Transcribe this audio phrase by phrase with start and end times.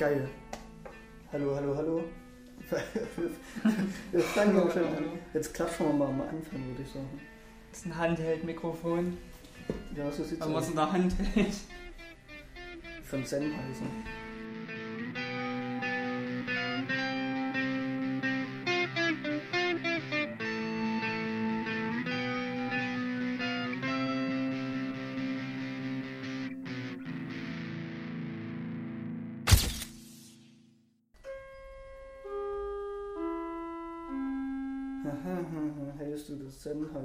[0.00, 0.26] Geil.
[1.30, 2.04] Hallo, hallo, hallo.
[4.12, 5.04] Wir fangen ja schon an.
[5.34, 7.20] Jetzt klatschen wir mal am Anfang, würde ich sagen.
[7.68, 9.18] Das ist ein Handheld-Mikrofon,
[9.94, 10.70] Ja, so sieht's wenn man es aus.
[10.70, 11.54] in der Hand hält.
[13.04, 13.84] Von Sennheiser.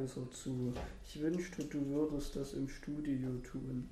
[0.07, 0.73] Sennheiser zu?
[1.07, 3.89] Ich wünschte, du würdest das im Studio tun.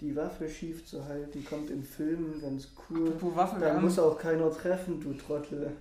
[0.00, 3.08] Die Waffe schief zu halten kommt in Filmen ganz cool.
[3.08, 5.72] Apropos Waffe, Da muss auch keiner treffen, du Trottel.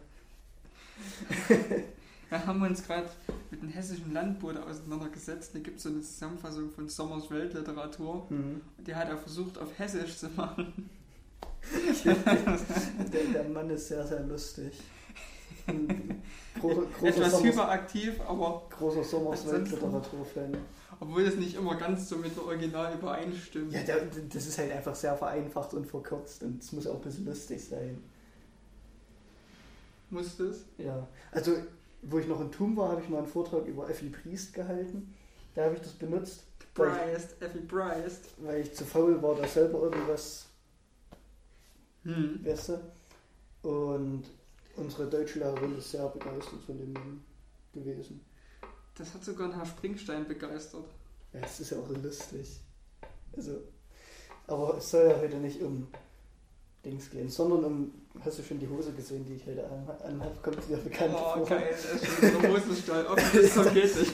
[2.30, 3.10] wir haben uns gerade
[3.50, 5.56] mit dem hessischen Landbote auseinandergesetzt.
[5.56, 8.28] Da gibt es so eine Zusammenfassung von Sommers Weltliteratur.
[8.30, 8.62] Mhm.
[8.78, 10.90] Und die hat er versucht auf Hessisch zu machen.
[12.04, 14.74] Der, der Mann ist sehr, sehr lustig.
[16.70, 20.58] Großer Etwas Sommers, hyperaktiv, aber großer Sommers Ansonsten- Weltliteratur-Fan.
[21.00, 23.74] obwohl es nicht immer ganz so mit dem Original übereinstimmt.
[23.74, 27.02] Ja, der, das ist halt einfach sehr vereinfacht und verkürzt und es muss auch ein
[27.02, 28.02] bisschen lustig sein.
[30.10, 30.58] Muss das?
[30.78, 31.54] Ja, also
[32.04, 35.14] wo ich noch in Thum war, habe ich mal einen Vortrag über Effi Priest gehalten.
[35.56, 39.80] Da habe ich das benutzt, Briced, Effie ich, weil ich zu faul war, da selber
[39.84, 40.48] irgendwas,
[42.04, 42.40] Hm.
[42.44, 42.70] weißt
[43.62, 43.70] du.
[43.70, 44.24] Und
[44.76, 47.24] unsere Deutschlehrerin ist sehr begeistert von dem Mann
[47.74, 48.22] gewesen.
[48.96, 50.86] Das hat sogar ein Herr Springstein begeistert.
[51.34, 52.48] Ja, es ist ja auch lustig.
[53.36, 53.62] Also,
[54.48, 55.88] aber es soll ja heute nicht um
[56.86, 57.92] Dings gehen, sondern um,
[58.24, 61.38] hast du schon die Hose gesehen, die ich heute an- anhabe, kommt dir bekannt Oh,
[61.38, 61.46] vor.
[61.48, 64.14] geil, da ist schon der Hosenstall offen, das so geht nicht.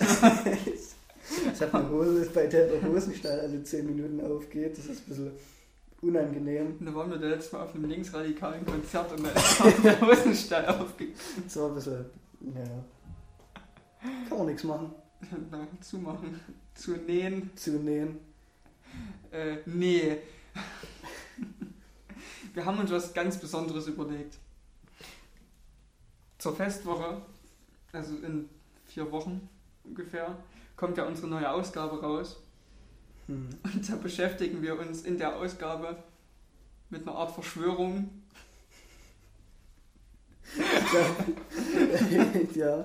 [1.53, 4.77] Ich habe eine Hose, bei der der Hosenstall alle 10 Minuten aufgeht.
[4.77, 5.31] Das ist ein bisschen
[6.01, 6.77] unangenehm.
[6.85, 10.65] Da waren wir da letztes Mal auf einem linksradikalen Konzert und da ist der Hosenstall
[10.67, 11.17] aufgegangen.
[11.55, 12.05] War ein bisschen,
[12.55, 14.09] ja.
[14.29, 14.91] Kann man nichts machen.
[15.51, 16.39] Na, zumachen,
[16.73, 18.17] zu nähen, Zu nähen.
[19.31, 20.17] äh, nee.
[22.53, 24.37] Wir haben uns was ganz Besonderes überlegt.
[26.37, 27.21] Zur Festwoche,
[27.91, 28.49] also in
[28.85, 29.49] vier Wochen
[29.83, 30.37] ungefähr,
[30.77, 32.41] kommt ja unsere neue Ausgabe raus.
[33.29, 33.47] Hm.
[33.63, 35.95] Und da beschäftigen wir uns in der Ausgabe
[36.89, 38.09] mit einer Art Verschwörung.
[42.55, 42.83] ja.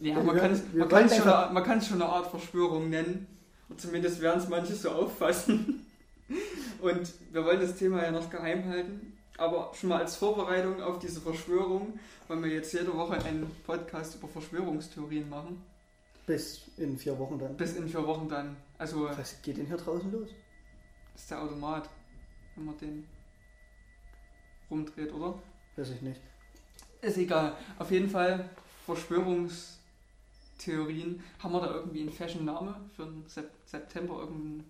[0.00, 3.26] Ja, man kann es man schon, eine- man schon eine Art Verschwörung nennen.
[3.70, 5.86] Und zumindest werden es manche so auffassen.
[6.82, 9.14] Und wir wollen das Thema ja noch geheim halten.
[9.38, 14.16] Aber schon mal als Vorbereitung auf diese Verschwörung wollen wir jetzt jede Woche einen Podcast
[14.16, 15.62] über Verschwörungstheorien machen.
[16.26, 17.56] Bis in vier Wochen dann.
[17.56, 18.56] Bis in vier Wochen dann.
[18.78, 20.28] Also Was geht denn hier draußen los?
[21.12, 21.90] das ist der Automat,
[22.54, 23.04] wenn man den
[24.70, 25.42] rumdreht, oder?
[25.76, 26.20] Weiß ich nicht.
[27.00, 27.56] Ist egal.
[27.78, 28.48] Auf jeden Fall
[28.86, 31.20] Verschwörungstheorien.
[31.40, 34.20] Haben wir da irgendwie einen fashion Name für den Sep September?
[34.20, 34.64] Irgendein,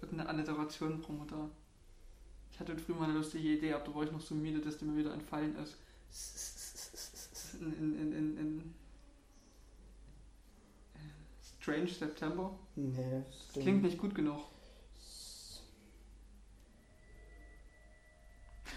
[0.00, 1.50] irgendeine Alliteration brauchen wir da?
[2.52, 4.76] Ich hatte früher mal eine lustige Idee, aber da war ich noch so müde, dass
[4.78, 5.78] die mir wieder entfallen ist.
[7.60, 8.64] In, in, in, in, äh,
[11.62, 12.50] Strange September.
[12.74, 13.22] Nee,
[13.54, 14.40] Das klingt nicht gut genug.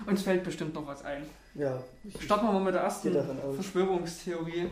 [0.06, 1.26] Uns fällt bestimmt noch was ein.
[1.56, 1.82] Ja,
[2.20, 3.12] Starten wir mal mit der ersten.
[3.56, 4.70] Verschwörungstheorie.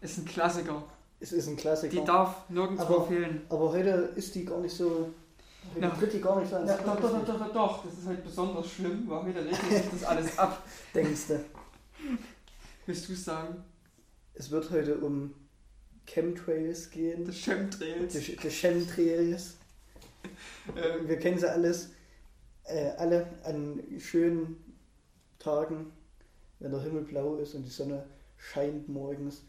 [0.00, 0.82] Ist ein Klassiker.
[1.20, 1.94] Es ist ein Klassiker.
[2.00, 3.42] Die darf nirgendwo Aber- fehlen.
[3.48, 5.10] Aber heute ist die gar nicht so.
[5.74, 5.90] Heute Ja.
[5.90, 7.84] tritt die gar nicht so ans Ja, doch, doch, doch, doch, doch.
[7.84, 10.62] Das ist halt besonders schlimm, weil heute regnet sich das alles ab.
[10.94, 11.44] Denkst du?
[12.86, 13.62] Willst du sagen?
[14.34, 15.34] Es wird heute um
[16.12, 17.24] Chemtrails gehen.
[17.24, 18.12] Das Chemtrails.
[18.12, 19.56] Die, die Chemtrails.
[21.06, 21.90] Wir kennen sie alles.
[22.64, 24.56] Äh, alle an schönen
[25.38, 25.92] Tagen,
[26.60, 28.06] wenn der Himmel blau ist und die Sonne
[28.36, 29.42] scheint morgens.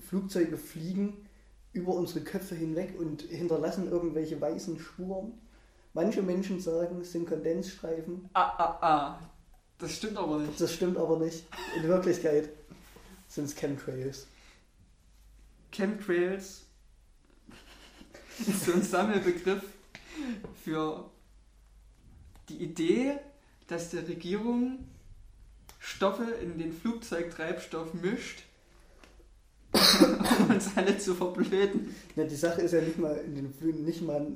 [0.00, 1.28] Flugzeuge fliegen
[1.72, 5.32] über unsere Köpfe hinweg und hinterlassen irgendwelche weißen Spuren.
[5.92, 8.28] Manche Menschen sagen, es sind Kondensstreifen.
[8.34, 9.30] ah, ah, ah.
[9.78, 10.60] Das stimmt aber nicht.
[10.60, 11.46] Das stimmt aber nicht.
[11.76, 12.48] In Wirklichkeit
[13.28, 14.26] sind es Chemtrails.
[15.74, 16.62] Chemtrails
[18.46, 19.62] ist so ein Sammelbegriff
[20.62, 21.10] für
[22.48, 23.18] die Idee,
[23.66, 24.86] dass die Regierung
[25.80, 28.44] Stoffe in den Flugzeugtreibstoff mischt,
[29.72, 31.94] um uns alle zu verblöden.
[32.14, 34.26] Ja, die Sache ist ja nicht mal, in den, nicht mal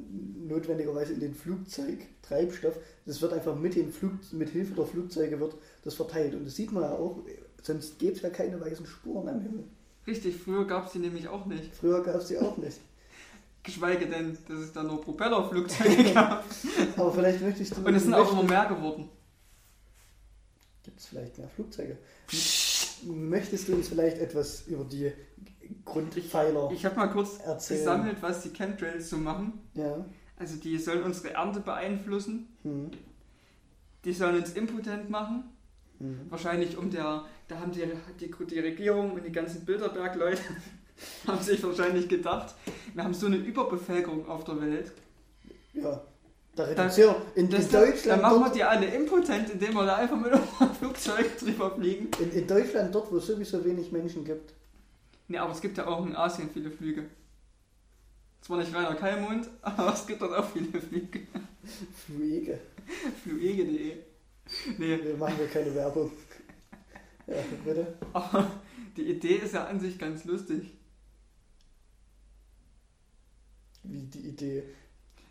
[0.46, 2.76] notwendigerweise in den Flugzeugtreibstoff.
[3.06, 6.34] Das wird einfach mit, den Flug, mit Hilfe der Flugzeuge wird das verteilt.
[6.34, 7.20] Und das sieht man ja auch,
[7.62, 9.64] sonst gäbe es ja keine weißen Spuren am Himmel.
[10.08, 11.74] Richtig, früher gab es die nämlich auch nicht.
[11.74, 12.78] Früher gab es die auch nicht.
[13.62, 16.44] Geschweige denn, dass es da nur Propellerflugzeuge gab.
[16.96, 17.82] Aber vielleicht möchtest du.
[17.84, 19.10] Und es sind auch immer mehr geworden.
[20.82, 21.98] gibt es vielleicht mehr Flugzeuge.
[23.04, 25.12] Möchtest du uns vielleicht etwas über die
[25.84, 27.80] Grundpfeiler Ich habe mal kurz erzählen?
[27.80, 29.60] gesammelt, was die Chemtrails so machen.
[29.74, 30.04] Ja.
[30.38, 32.90] Also die sollen unsere Ernte beeinflussen, Hm.
[34.04, 35.44] die sollen uns impotent machen.
[35.98, 36.20] Hm.
[36.28, 37.84] Wahrscheinlich um der, da haben die,
[38.20, 40.42] die, die Regierung und die ganzen Bilderberg-Leute
[41.26, 42.54] haben sich wahrscheinlich gedacht,
[42.94, 44.92] wir haben so eine Überbevölkerung auf der Welt.
[45.72, 46.02] Ja.
[46.54, 50.16] Da reduzieren in, in Deutschland dann machen wir die alle impotent, indem wir da einfach
[50.16, 52.08] mit unserem Flugzeug drüber fliegen.
[52.18, 54.54] in, in Deutschland dort, wo es sowieso wenig Menschen gibt.
[55.28, 57.04] Ne, aber es gibt ja auch in Asien viele Flüge.
[58.40, 61.20] Zwar nicht reiner Keilmond, aber es gibt dort auch viele Flüge.
[62.06, 62.58] Flüge.
[63.22, 64.07] Flüge.de.
[64.78, 66.10] Nee, Wir machen hier keine Werbung.
[67.26, 67.94] Ja, bitte.
[68.12, 68.50] aber
[68.96, 70.72] die Idee ist ja an sich ganz lustig.
[73.82, 74.64] Wie die Idee.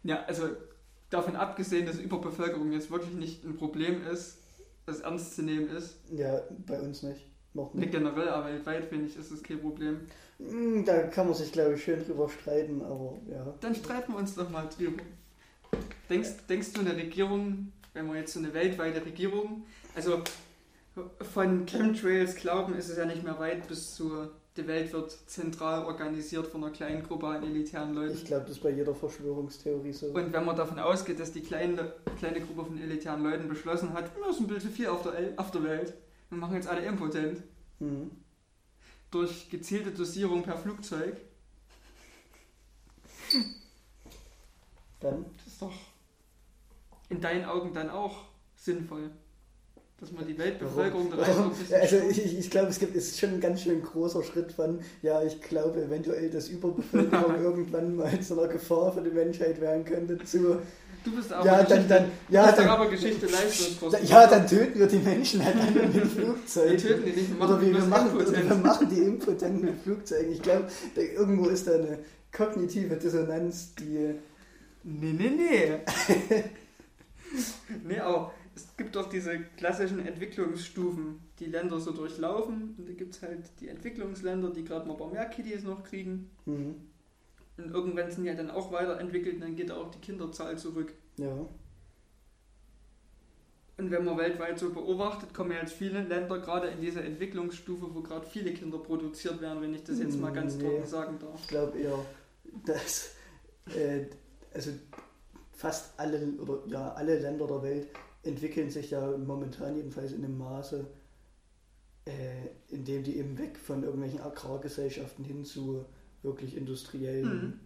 [0.03, 0.47] Ja, also
[1.09, 4.37] davon abgesehen, dass Überbevölkerung jetzt wirklich nicht ein Problem ist,
[4.85, 5.97] das ernst zu nehmen ist.
[6.11, 7.25] Ja, bei uns nicht.
[7.53, 7.91] Noch nicht.
[7.91, 10.01] generell, aber weltweit finde ich, ist das kein Problem.
[10.37, 13.53] Hm, Da kann man sich, glaube ich, schön drüber streiten, aber ja.
[13.59, 15.01] Dann streiten wir uns doch mal drüber.
[16.09, 19.65] Denkst, denkst du, eine Regierung, wenn wir jetzt so eine weltweite Regierung,
[19.95, 20.21] also
[21.33, 25.83] von Chemtrails glauben, ist es ja nicht mehr weit bis zu, die Welt wird zentral
[25.85, 28.13] organisiert von einer kleinen Gruppe an elitären Leuten.
[28.15, 30.07] Ich glaube, das ist bei jeder Verschwörungstheorie so.
[30.07, 34.15] Und wenn man davon ausgeht, dass die kleine, kleine Gruppe von elitären Leuten beschlossen hat,
[34.15, 35.93] wir ist ein bisschen viel auf der, auf der Welt,
[36.29, 37.41] wir machen jetzt alle impotent,
[37.79, 38.09] Hm.
[39.11, 41.15] durch gezielte Dosierung per Flugzeug,
[44.99, 45.25] Dann?
[45.37, 45.71] das ist doch
[47.09, 48.25] in deinen Augen dann auch
[48.55, 49.11] sinnvoll,
[49.99, 51.81] dass man die Weltbevölkerung da einfach ein bisschen...
[51.81, 55.23] Also ich, ich glaube, es gibt, ist schon ein ganz schön großer Schritt von, ja,
[55.23, 60.23] ich glaube eventuell, dass Überbevölkerung irgendwann mal zu einer Gefahr für die Menschheit werden könnte,
[60.23, 60.59] zu,
[61.03, 63.95] du bist aber, ja, dann, Geschichte, dann, du ja, dann, aber Geschichte leistungslos.
[64.07, 67.45] ja, dann töten wir die Menschen halt alle mit dem Wir töten die nicht, wir
[67.45, 70.31] Oder machen wie die wir bloß machen, oder wir machen die impotent mit Flugzeugen.
[70.31, 71.99] Ich glaube, da, irgendwo ist da eine
[72.31, 74.13] kognitive Dissonanz, die.
[74.83, 76.43] Nee, nee, nee.
[77.83, 82.75] nee, aber es gibt doch diese klassischen Entwicklungsstufen, die Länder so durchlaufen.
[82.77, 85.83] Und da gibt es halt die Entwicklungsländer, die gerade mal ein paar mehr Kiddies noch
[85.83, 86.29] kriegen.
[86.45, 86.75] Hm,
[87.57, 90.93] Und irgendwann sind halt dann auch weiterentwickelt und dann geht auch die Kinderzahl zurück.
[91.17, 91.45] ja.
[93.79, 97.93] Und wenn man weltweit so beobachtet, kommen ja jetzt viele Länder gerade in diese Entwicklungsstufe,
[97.93, 100.63] wo gerade viele Kinder produziert werden, wenn ich das jetzt mal ganz Nee.
[100.63, 101.39] trocken sagen darf.
[101.41, 101.99] Ich glaube eher,
[102.65, 103.11] dass
[103.75, 104.05] äh,
[104.51, 104.71] also
[105.57, 107.87] fast alle oder ja alle Länder der Welt
[108.23, 110.87] entwickeln sich ja momentan jedenfalls in einem Maße,
[112.05, 115.85] äh, in dem die eben weg von irgendwelchen Agrargesellschaften hin zu
[116.23, 117.59] wirklich industriellen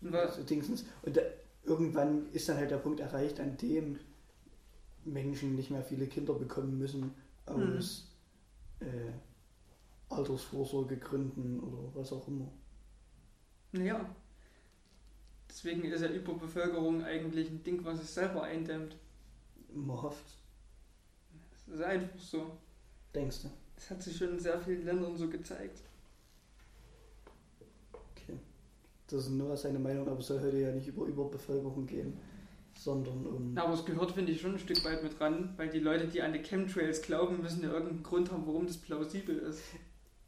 [0.00, 0.08] Mhm.
[0.08, 0.84] Und wa- so Dingsens.
[1.02, 1.22] Und da,
[1.64, 3.98] irgendwann ist dann halt der Punkt erreicht, an dem
[5.04, 7.14] Menschen nicht mehr viele Kinder bekommen müssen
[7.46, 8.14] aus
[8.80, 9.12] äh,
[10.10, 12.50] Altersvorsorgegründen oder was auch immer.
[13.72, 14.14] Ja.
[15.50, 18.96] Deswegen ist ja Überbevölkerung eigentlich ein Ding, was es selber eindämmt.
[19.74, 20.24] Man hofft,
[21.66, 22.52] Das ist einfach so.
[23.14, 23.50] denkst du.
[23.74, 25.80] Das hat sich schon in sehr vielen Ländern so gezeigt.
[27.92, 28.38] Okay.
[29.08, 32.16] Das ist nur seine Meinung, aber es soll heute ja nicht über Überbevölkerung gehen,
[32.78, 33.58] sondern um.
[33.58, 36.22] Aber es gehört, finde ich, schon ein Stück weit mit ran, weil die Leute, die
[36.22, 39.62] an die Chemtrails glauben, müssen ja irgendeinen Grund haben, warum das plausibel ist.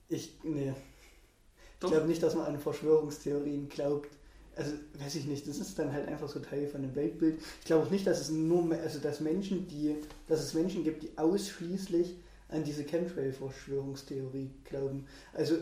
[0.09, 0.71] Ich, nee.
[0.71, 1.91] Ich Doch.
[1.91, 4.09] glaube nicht, dass man an Verschwörungstheorien glaubt.
[4.55, 7.41] Also, weiß ich nicht, das ist dann halt einfach so Teil von dem Weltbild.
[7.61, 9.97] Ich glaube auch nicht, dass es nur, also dass Menschen, die,
[10.29, 12.17] dass es Menschen gibt, die ausschließlich
[12.49, 15.07] an diese Chemtrail-Verschwörungstheorie glauben.
[15.33, 15.57] Also,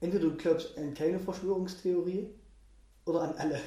[0.00, 2.28] entweder du glaubst an keine Verschwörungstheorie
[3.06, 3.60] oder an alle.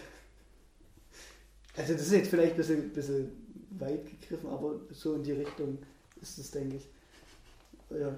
[1.75, 3.31] Also, das ist jetzt vielleicht ein bisschen, bisschen
[3.71, 5.79] weit gegriffen, aber so in die Richtung
[6.21, 6.87] ist es, denke ich.
[7.89, 8.17] Ja,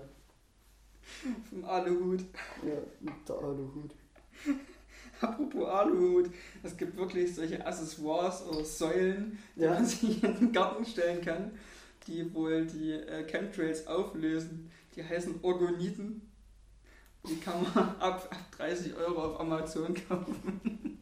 [1.50, 2.22] Vom Aluhut.
[2.66, 2.78] ja,
[3.28, 3.92] der Aluhut.
[5.24, 6.30] Apropos Aluhut,
[6.64, 9.72] es gibt wirklich solche Accessoires oder Säulen, die Ja.
[9.74, 11.52] man sich in den Garten stellen kann,
[12.08, 14.70] die wohl die äh, Chemtrails auflösen.
[14.96, 16.30] Die heißen Orgoniten.
[17.28, 21.00] Die kann man ab, ab 30 Euro auf Amazon kaufen.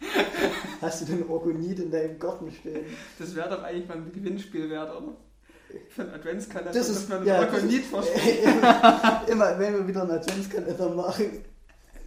[0.80, 2.84] Hast du den Orgonit in deinem Garten stehen?
[3.18, 5.16] Das wäre doch eigentlich mal ein Gewinnspiel wert, oder?
[5.88, 10.12] Für einen Adventskalender, Das ist, man einen ja, Orgonit immer, immer, wenn wir wieder einen
[10.12, 11.44] Adventskalender machen,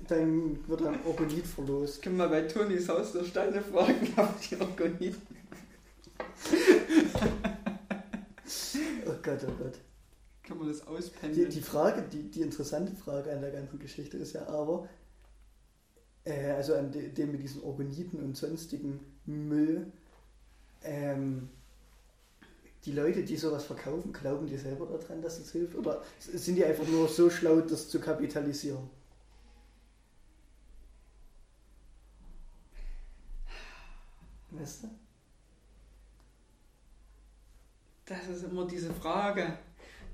[0.10, 2.02] dann wird ein Orgonit verlost.
[2.02, 5.22] Können wir bei Tonis Haus der Steine fragen, ob die Orgoniten.
[9.06, 9.80] Oh Gott, oh Gott.
[10.44, 11.50] Kann man das Die, auspendeln?
[11.50, 14.90] die Frage, die, die interessante Frage an der ganzen Geschichte ist ja aber,
[16.24, 19.92] äh, also an de, dem mit diesen Orgoniten und sonstigen Müll,
[20.84, 21.50] ähm,
[22.86, 25.76] die Leute, die sowas verkaufen, glauben die selber daran, dass es hilft?
[25.76, 28.90] Oder sind die einfach nur so schlau, das zu kapitalisieren?
[34.52, 34.88] Weißt du?
[38.06, 39.58] Das ist immer diese Frage.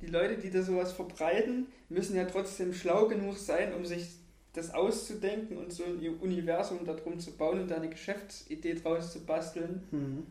[0.02, 4.10] Die Leute, die da sowas verbreiten, müssen ja trotzdem schlau genug sein, um sich
[4.54, 9.22] das auszudenken und so ein Universum darum zu bauen und da eine Geschäftsidee draus zu
[9.22, 9.84] basteln.
[9.92, 10.26] Mhm.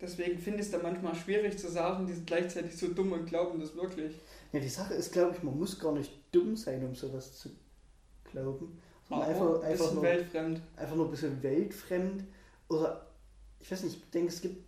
[0.00, 3.26] Deswegen finde ich es da manchmal schwierig zu sagen, die sind gleichzeitig so dumm und
[3.26, 4.14] glauben das wirklich.
[4.52, 7.50] Ja, die Sache ist, glaube ich, man muss gar nicht dumm sein, um sowas zu
[8.30, 8.78] glauben.
[9.08, 10.60] Aber Sondern einfach, ein bisschen einfach, nur, weltfremd.
[10.76, 12.24] einfach nur ein bisschen weltfremd.
[12.68, 13.06] Oder,
[13.64, 14.62] ich weiß nicht, ich denke, es gibt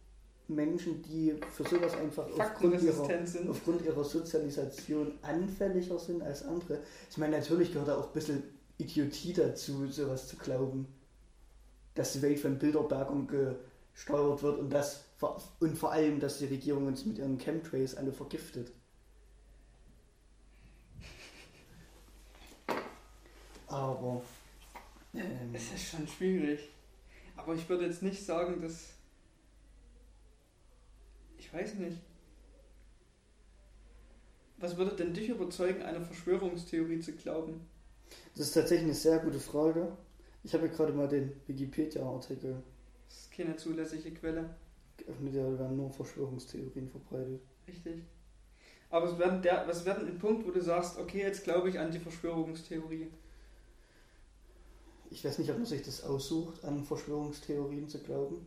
[0.48, 3.50] Menschen, die für sowas einfach aufgrund ihrer, sind.
[3.50, 6.80] aufgrund ihrer Sozialisation anfälliger sind als andere.
[7.10, 8.42] Ich meine, natürlich gehört da auch ein bisschen
[8.78, 10.86] Idiotie dazu, sowas zu glauben.
[11.94, 13.28] Dass die Welt von Bilderbergern
[13.92, 17.96] gesteuert wird und das vor- und vor allem, dass die Regierung uns mit ihren Chemtrails
[17.96, 18.72] alle vergiftet.
[23.66, 24.22] Aber
[25.14, 26.70] ähm, Es ist schon schwierig.
[27.36, 28.94] Aber ich würde jetzt nicht sagen, dass.
[31.38, 31.98] Ich weiß nicht.
[34.58, 37.60] Was würde denn dich überzeugen, einer Verschwörungstheorie zu glauben?
[38.34, 39.96] das ist tatsächlich eine sehr gute Frage.
[40.42, 42.62] Ich habe hier gerade mal den Wikipedia-Artikel
[43.08, 44.54] Das ist keine zulässige Quelle.
[44.96, 47.40] geöffnet, da werden nur Verschwörungstheorien verbreitet.
[47.66, 48.02] Richtig.
[48.90, 51.68] Aber es werden der, was wäre denn ein Punkt, wo du sagst, okay, jetzt glaube
[51.68, 53.08] ich an die Verschwörungstheorie?
[55.10, 58.46] Ich weiß nicht, ob man sich das aussucht, an Verschwörungstheorien zu glauben.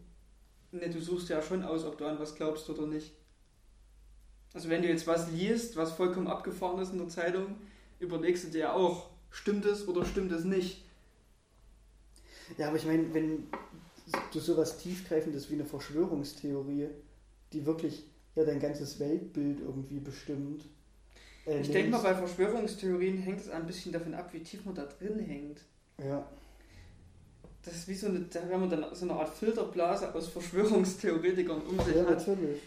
[0.72, 3.12] Ne, du suchst ja schon aus, ob du an was glaubst oder nicht.
[4.54, 7.56] Also wenn du jetzt was liest, was vollkommen abgefahren ist in der Zeitung,
[8.00, 10.84] überlegst du dir ja auch, stimmt es oder stimmt es nicht?
[12.58, 13.48] Ja, aber ich meine, wenn
[14.32, 16.90] du sowas tiefgreifendes wie eine Verschwörungstheorie,
[17.54, 20.66] die wirklich ja dein ganzes Weltbild irgendwie bestimmt.
[21.46, 24.76] äh, Ich denke mal, bei Verschwörungstheorien hängt es ein bisschen davon ab, wie tief man
[24.76, 25.62] da drin hängt.
[25.98, 26.26] Ja,
[27.70, 31.62] Das ist wie so eine, da wenn man dann so eine Art Filterblase aus Verschwörungstheoretikern
[31.62, 32.10] um sich ja hat.
[32.10, 32.62] natürlich.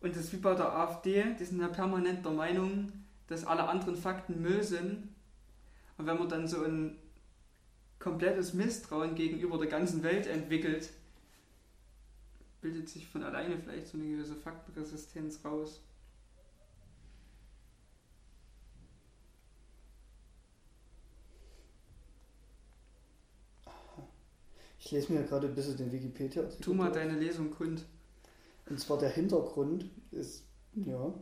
[0.00, 2.92] Und das ist wie bei der AfD, die sind ja permanent der Meinung,
[3.26, 5.08] dass alle anderen Fakten Müll sind.
[5.98, 6.96] Und wenn man dann so ein
[7.98, 10.90] komplettes Misstrauen gegenüber der ganzen Welt entwickelt,
[12.60, 15.80] bildet sich von alleine vielleicht so eine gewisse Faktenresistenz raus.
[24.82, 26.64] Ich lese mir gerade ein bisschen den Wikipedia-Artikel.
[26.64, 27.84] Tu mal deine Lesung kund.
[28.68, 30.42] Und zwar der Hintergrund ist,
[30.74, 31.12] ja,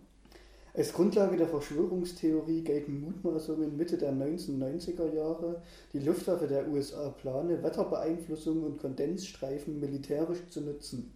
[0.74, 5.60] als Grundlage der Verschwörungstheorie gelten Mutmaßungen Mitte der 1990er Jahre,
[5.92, 11.12] die Luftwaffe der USA plane, Wetterbeeinflussung und Kondensstreifen militärisch zu nutzen.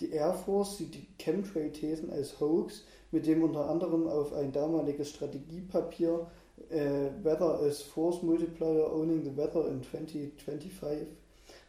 [0.00, 5.10] Die Air Force sieht die Chemtrail-Thesen als Hoax, mit dem unter anderem auf ein damaliges
[5.10, 6.26] Strategiepapier
[6.70, 11.08] äh, Weather as Force Multiplier Owning the Weather in 2025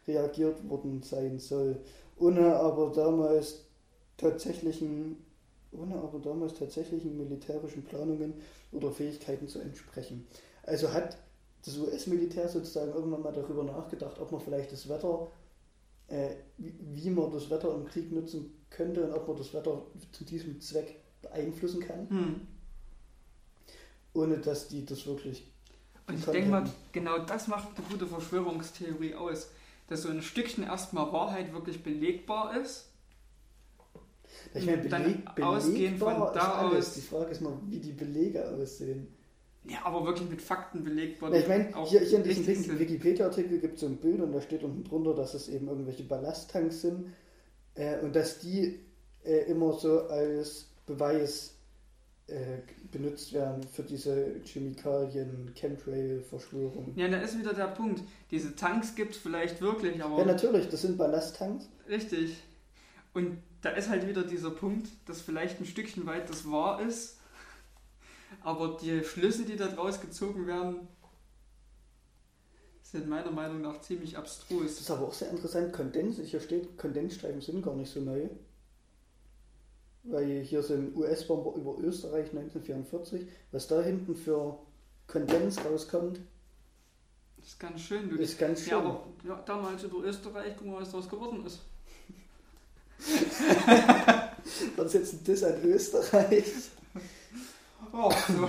[0.06, 1.80] reagiert worden sein soll,
[2.16, 3.64] ohne aber damals
[4.16, 5.16] tatsächlichen,
[5.72, 8.34] ohne aber damals tatsächlichen militärischen Planungen
[8.72, 10.26] oder Fähigkeiten zu entsprechen.
[10.62, 11.18] Also hat
[11.64, 15.28] das US-Militär sozusagen irgendwann mal darüber nachgedacht, ob man vielleicht das Wetter,
[16.08, 19.82] äh, wie, wie man das Wetter im Krieg nutzen könnte und ob man das Wetter
[20.12, 22.40] zu diesem Zweck beeinflussen kann, Hm.
[24.14, 25.50] ohne dass die das wirklich.
[26.06, 29.48] Und ich denke mal, genau das macht eine gute Verschwörungstheorie aus.
[29.88, 32.90] Dass so ein Stückchen erstmal Wahrheit wirklich belegbar ist.
[34.54, 38.48] Ich meine, Dann beleg, ausgehend von da aus- Die Frage ist mal, wie die Belege
[38.48, 39.08] aussehen.
[39.64, 41.32] Ja, aber wirklich mit Fakten belegbar.
[41.32, 42.78] Ja, ich meine, hier, hier in diesem.
[42.78, 46.04] Wikipedia-Artikel gibt es so ein Bild und da steht unten drunter, dass es eben irgendwelche
[46.04, 47.12] Ballasttanks sind
[47.74, 48.78] äh, und dass die
[49.24, 51.55] äh, immer so als Beweis
[52.28, 52.58] äh,
[52.90, 56.92] benutzt werden für diese Chemikalien, Chemtrail-Verschwörung.
[56.96, 58.02] Ja, da ist wieder der Punkt.
[58.30, 61.68] Diese Tanks gibt es vielleicht wirklich, aber Ja, natürlich, das sind Ballasttanks.
[61.88, 62.36] richtig.
[63.14, 67.16] Und da ist halt wieder dieser Punkt, dass vielleicht ein Stückchen weit das wahr ist,
[68.42, 70.88] aber die Schlüsse, die da draus gezogen werden,
[72.82, 74.80] sind meiner Meinung nach ziemlich Das abstrus.
[74.80, 75.72] ist aber auch sehr interessant.
[75.72, 78.28] Kondens, hier steht, Kondensstreifen sind gar nicht so neu.
[80.08, 83.26] Weil hier sind US-Bomber über Österreich 1944.
[83.50, 84.58] Was da hinten für
[85.06, 86.20] Kondens rauskommt,
[87.38, 88.08] Das ist ganz schön.
[88.08, 88.16] Du.
[88.16, 88.70] ist ganz schön.
[88.70, 91.60] Ja, aber ja, damals über Österreich, guck mal, was daraus geworden ist.
[94.76, 96.44] Was ist jetzt ein Diss an Österreich?
[97.92, 98.42] Oh, so.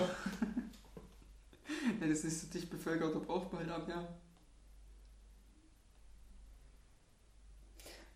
[2.00, 4.08] ja, das ist so dicht bevölkert, da braucht man halt ab, ja.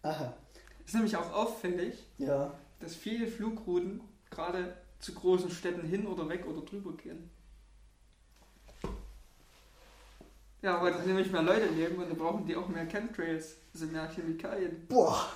[0.04, 0.34] Aha,
[0.86, 2.54] Ist nämlich auch auffällig, ja.
[2.82, 7.30] Dass viele Flugrouten gerade zu großen Städten hin oder weg oder drüber gehen.
[10.62, 13.88] Ja, weil da nämlich mehr Leute leben und dann brauchen die auch mehr Chemtrails, also
[13.88, 14.86] mehr Chemikalien.
[14.88, 15.32] Boah.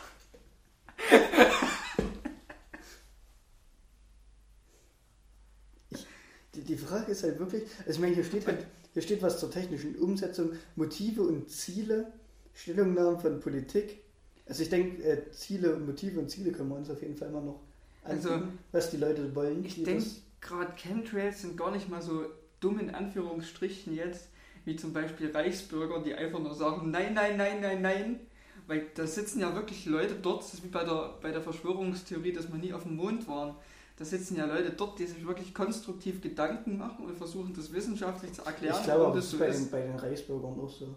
[6.54, 9.40] die, die Frage ist halt wirklich, also ich meine, hier steht halt, hier steht was
[9.40, 12.14] zur technischen Umsetzung, Motive und Ziele,
[12.54, 14.05] Stellungnahmen von Politik.
[14.48, 17.30] Also ich denke, äh, Ziele und Motive und Ziele können wir uns auf jeden Fall
[17.30, 17.62] immer noch
[18.04, 19.66] Also, angucken, was die Leute wollen.
[19.66, 20.06] Ich denke,
[20.42, 22.26] gerade Chemtrails sind gar nicht mal so
[22.60, 24.30] dumm in Anführungsstrichen jetzt,
[24.66, 28.20] wie zum Beispiel Reichsbürger, die einfach nur sagen, nein, nein, nein, nein, nein.
[28.68, 32.34] Weil da sitzen ja wirklich Leute dort, das ist wie bei der, bei der Verschwörungstheorie,
[32.34, 33.56] dass wir nie auf dem Mond waren.
[33.98, 38.34] Da sitzen ja Leute dort, die sich wirklich konstruktiv Gedanken machen und versuchen, das wissenschaftlich
[38.34, 40.96] zu erklären, ich glaube, das das ist bei, den, bei den Reichsbürgern auch so.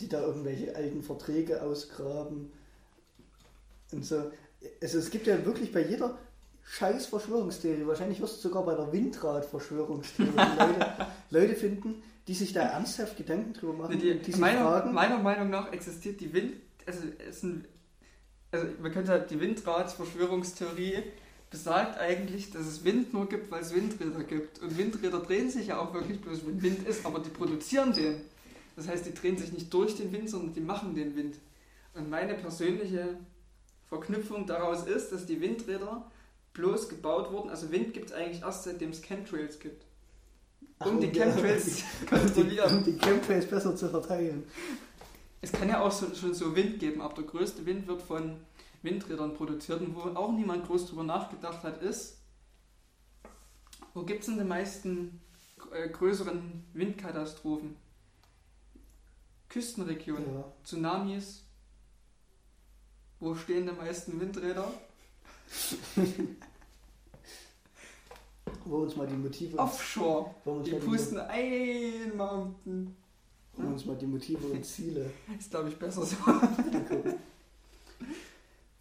[0.00, 2.52] Die da irgendwelche alten Verträge ausgraben
[3.92, 4.30] und so.
[4.82, 6.18] Also es gibt ja wirklich bei jeder
[6.64, 12.60] scheiß Verschwörungstheorie, wahrscheinlich wirst du sogar bei der Windrad-Verschwörungstheorie Leute, Leute finden, die sich da
[12.60, 16.54] ernsthaft Gedanken drüber machen, die die, meiner, fragen, meiner Meinung nach existiert die Wind,
[16.86, 17.66] also, es sind,
[18.50, 21.02] also man könnte halt die Windradsverschwörungstheorie
[21.50, 24.58] besagt eigentlich, dass es Wind nur gibt, weil es Windräder gibt.
[24.58, 28.20] Und Windräder drehen sich ja auch wirklich bloß, wenn Wind ist, aber die produzieren den.
[28.78, 31.34] Das heißt, die drehen sich nicht durch den Wind, sondern die machen den Wind.
[31.94, 33.16] Und meine persönliche
[33.88, 36.08] Verknüpfung daraus ist, dass die Windräder
[36.52, 37.50] bloß gebaut wurden.
[37.50, 39.84] Also Wind gibt es eigentlich erst seitdem es Chemtrails gibt.
[40.78, 42.78] Um Ach, die Chemtrails zu die, kontrollieren.
[42.78, 44.44] um die Chemtrails besser zu verteilen.
[45.40, 48.36] Es kann ja auch so, schon so Wind geben, aber der größte Wind wird von
[48.82, 52.18] Windrädern produziert und wo auch niemand groß drüber nachgedacht hat, ist,
[53.92, 55.20] wo gibt es denn die meisten
[55.72, 57.87] äh, größeren Windkatastrophen?
[59.58, 60.44] Küstenregionen, Ja.
[60.62, 61.42] Tsunamis.
[63.18, 64.70] Wo stehen die meisten Windräder?
[68.64, 70.32] Wo uns mal die Motive Offshore.
[70.44, 72.96] uns Die pusten ein Mountain.
[73.56, 76.16] wo uns mal die Motive und Ziele Ist, glaube ich, besser so.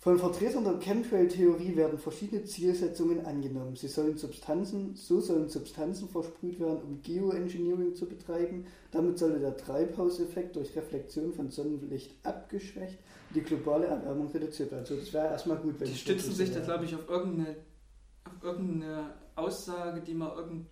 [0.08, 3.76] Von Vertretern der Chemtrail-Theorie werden verschiedene Zielsetzungen angenommen.
[3.76, 8.68] Sie sollen Substanzen, so sollen Substanzen versprüht werden, um Geoengineering zu betreiben.
[8.92, 14.84] Damit solle der Treibhauseffekt durch Reflexion von Sonnenlicht abgeschwächt und die globale Erwärmung reduziert werden.
[14.84, 17.58] Also das wäre erstmal gut, wenn Die stützen sich da, glaube ich, auf irgendeine,
[18.24, 20.68] auf irgendeine Aussage, die mal irgendein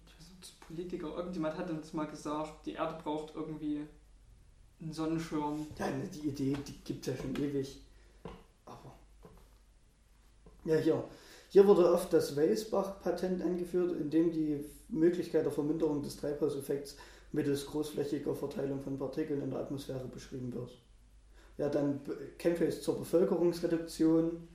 [0.66, 3.82] Politiker, irgendjemand hat uns mal gesagt, die Erde braucht irgendwie
[4.80, 5.68] einen Sonnenschirm.
[5.78, 7.82] Ja, die Idee, die gibt es ja schon ewig.
[10.66, 11.04] Ja, hier.
[11.50, 16.98] Hier wurde oft das Weisbach-Patent angeführt, in dem die Möglichkeit der Verminderung des Treibhauseffekts
[17.32, 20.72] mittels großflächiger Verteilung von Partikeln in der Atmosphäre beschrieben wird.
[21.58, 22.02] Ja, dann
[22.38, 24.48] Chemtrails zur Bevölkerungsreduktion.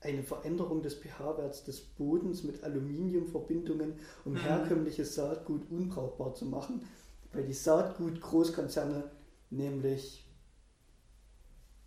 [0.00, 4.36] Eine Veränderung des pH-Werts des Bodens mit Aluminiumverbindungen, um Mhm.
[4.36, 6.86] herkömmliches Saatgut unbrauchbar zu machen,
[7.32, 9.10] weil die Saatgut-Großkonzerne
[9.50, 10.25] nämlich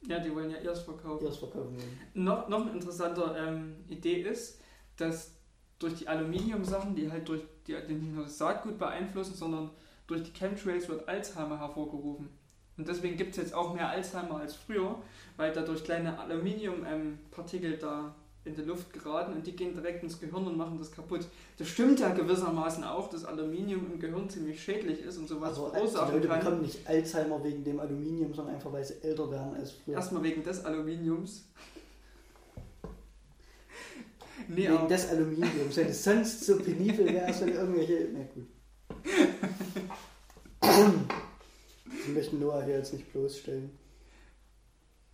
[0.08, 1.26] Ja, die wollen ja erst verkaufen.
[1.26, 2.00] ihres verkaufen wollen.
[2.14, 4.62] Noch, noch eine interessante ähm, Idee ist,
[4.98, 5.36] dass
[5.78, 9.72] durch die Aluminium-Sachen, die halt durch die, die nicht nur das Saatgut beeinflussen, sondern
[10.08, 12.30] durch die Chemtrails wird Alzheimer hervorgerufen.
[12.78, 15.02] Und deswegen gibt es jetzt auch mehr Alzheimer als früher,
[15.36, 20.48] weil dadurch kleine Aluminiumpartikel da in die Luft geraten und die gehen direkt ins Gehirn
[20.48, 21.28] und machen das kaputt.
[21.58, 25.66] Das stimmt ja gewissermaßen auch, dass Aluminium im Gehirn ziemlich schädlich ist und sowas Also
[25.66, 26.40] die verursachen Leute kann.
[26.40, 29.96] bekommen nicht Alzheimer wegen dem Aluminium, sondern einfach weil sie älter werden als früher.
[29.96, 31.50] Erstmal wegen des Aluminiums.
[34.48, 35.76] nee, wegen des Aluminiums.
[35.76, 38.08] Wenn es sonst so penibel wäre, wenn irgendwelche.
[38.14, 38.48] Na gut.
[42.06, 43.70] Sie möchten Noah hier jetzt nicht bloßstellen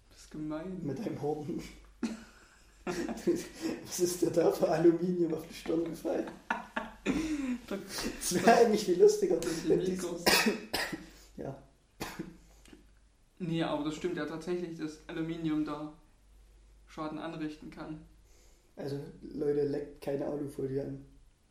[0.09, 0.79] das ist gemein.
[0.83, 1.61] mit einem Horn.
[2.85, 6.27] Was ist dir da für Aluminium auf die Stirn gefallen?
[7.67, 9.37] Das wäre eigentlich viel lustiger.
[9.67, 10.23] wenn die- Nikos.
[11.37, 11.55] Ja,
[13.39, 15.91] Nee, aber das stimmt ja tatsächlich, dass Aluminium da
[16.87, 18.01] Schaden anrichten kann.
[18.77, 18.99] also
[19.33, 21.03] Leute, leckt keine Alufolie an.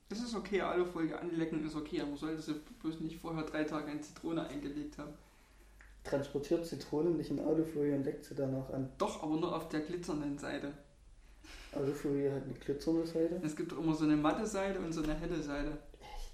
[0.08, 3.64] Es ist okay, Alufolie anlecken ist okay, aber man sollte sie bloß nicht vorher drei
[3.64, 5.12] Tage in Zitrone eingelegt haben.
[6.04, 8.90] Transportiert Zitronen nicht in Alufolie und leckt sie danach an.
[8.98, 10.72] Doch, aber nur auf der glitzernden Seite.
[11.76, 13.40] Alufolie hat eine glitzernde Seite.
[13.42, 15.78] Es gibt immer so eine matte Seite und so eine helle Seite.
[16.00, 16.32] Echt?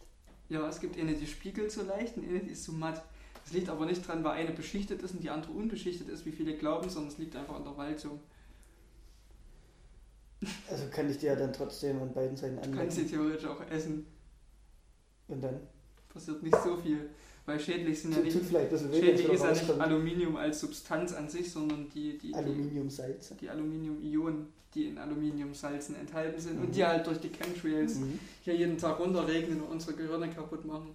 [0.48, 3.02] Ja, es gibt eine, die spiegelt so leicht und eine, die ist so matt.
[3.44, 6.32] Das liegt aber nicht dran, weil eine beschichtet ist und die andere unbeschichtet ist, wie
[6.32, 8.20] viele glauben, sondern es liegt einfach an der Walzung.
[10.70, 13.08] Also kann ich die ja dann trotzdem an beiden Seiten Du kannst sie anlecken.
[13.08, 14.06] theoretisch auch essen.
[15.28, 15.60] Und dann?
[16.08, 17.10] Passiert nicht so viel.
[17.50, 19.70] Weil schädlich sind ja nicht, schädlich ist ja nicht.
[19.80, 23.34] Aluminium als Substanz an sich, sondern die, die, die, Aluminiumsalze.
[23.40, 26.72] die Aluminium-Ionen, die in Aluminiumsalzen enthalten sind und Mhm.
[26.72, 28.20] die halt durch die Chemtrails Mhm.
[28.42, 30.94] hier jeden Tag runterregnen und unsere Gehirne kaputt machen.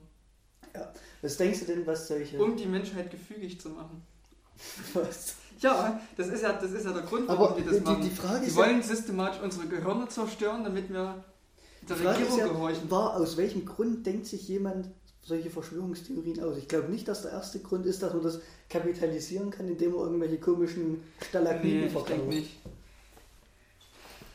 [1.21, 2.41] Was denkst du denn, was solche...
[2.41, 4.01] Um die Menschheit gefügig zu machen.
[4.93, 5.35] was?
[5.59, 8.01] Ja, das ist ja, das ist ja der Grund, warum Aber die das die, machen.
[8.01, 11.25] die Frage Die ist wollen systematisch unsere Gehirne zerstören, damit wir ja,
[11.89, 12.89] der die Regierung ja gehorchen.
[12.91, 14.87] war, aus welchem Grund denkt sich jemand
[15.25, 16.57] solche Verschwörungstheorien aus?
[16.57, 20.01] Ich glaube nicht, dass der erste Grund ist, dass man das kapitalisieren kann, indem man
[20.01, 22.27] irgendwelche komischen Stalagniten Nee, verkauft.
[22.27, 22.51] nicht.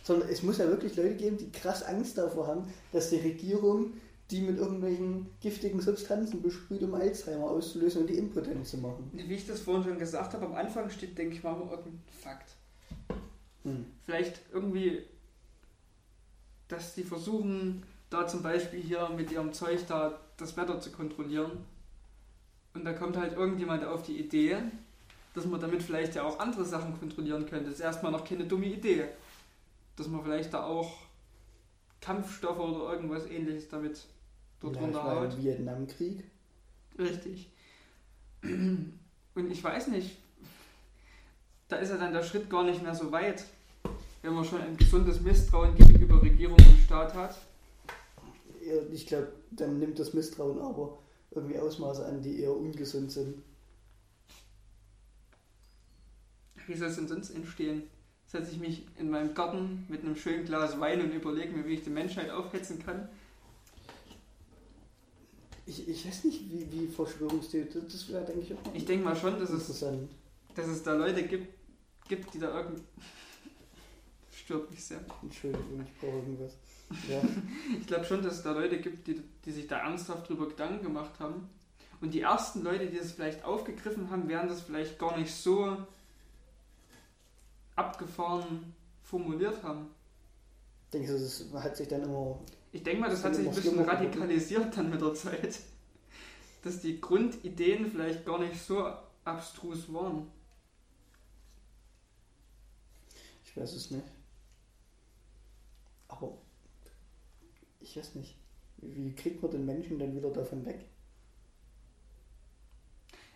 [0.02, 3.92] Sondern es muss ja wirklich Leute geben, die krass Angst davor haben, dass die Regierung
[4.30, 9.10] die mit irgendwelchen giftigen Substanzen besprüht, um Alzheimer auszulösen und die impotent zu machen.
[9.12, 12.50] Wie ich das vorhin schon gesagt habe, am Anfang steht, denke ich mal, irgendein Fakt.
[13.64, 13.86] Hm.
[14.04, 15.02] Vielleicht irgendwie,
[16.68, 21.52] dass die versuchen, da zum Beispiel hier mit ihrem Zeug da das Wetter zu kontrollieren.
[22.74, 24.56] Und da kommt halt irgendjemand auf die Idee,
[25.34, 27.66] dass man damit vielleicht ja auch andere Sachen kontrollieren könnte.
[27.66, 29.06] Das ist erstmal noch keine dumme Idee.
[29.96, 30.98] Dass man vielleicht da auch
[32.00, 34.06] Kampfstoffe oder irgendwas ähnliches damit
[34.60, 35.36] dort Ja, runterhaut.
[35.36, 36.24] Vietnamkrieg.
[36.98, 37.50] Richtig.
[38.42, 40.16] Und ich weiß nicht,
[41.68, 43.44] da ist ja dann der Schritt gar nicht mehr so weit,
[44.22, 47.36] wenn man schon ein gesundes Misstrauen gegenüber Regierung und Staat hat.
[48.92, 50.98] Ich glaube, dann nimmt das Misstrauen aber
[51.30, 53.42] irgendwie Ausmaße an, die eher ungesund sind.
[56.66, 57.82] Wie soll es denn sonst entstehen?
[58.26, 61.74] Setze ich mich in meinem Garten mit einem schönen Glas Wein und überlege mir, wie
[61.74, 63.08] ich die Menschheit aufhetzen kann?
[65.66, 69.16] Ich, ich weiß nicht, wie, wie Verschwörungstheorie, das wäre, denke ich, auch Ich denke mal
[69.16, 69.84] schon, dass es,
[70.54, 71.48] dass es da Leute gibt,
[72.08, 72.82] gibt die da irgendwie.
[74.32, 75.00] Stört mich sehr.
[75.22, 76.56] Entschuldigung, ich brauche irgendwas.
[77.08, 77.22] Ja,
[77.80, 80.82] Ich glaube schon, dass es da Leute gibt, die, die sich da ernsthaft drüber Gedanken
[80.82, 81.48] gemacht haben.
[82.00, 85.76] Und die ersten Leute, die das vielleicht aufgegriffen haben, werden das vielleicht gar nicht so
[87.76, 89.90] abgefahren formuliert haben.
[90.92, 92.38] denkst du, das hat sich dann immer.
[92.72, 95.58] Ich denke mal, das hat sich ein bisschen radikalisiert dann mit der Zeit.
[96.62, 98.92] Dass die Grundideen vielleicht gar nicht so
[99.24, 100.30] abstrus waren.
[103.44, 104.04] Ich weiß es nicht.
[106.08, 106.36] Aber
[107.80, 108.36] ich weiß nicht.
[108.78, 110.86] Wie kriegt man den Menschen dann wieder davon weg?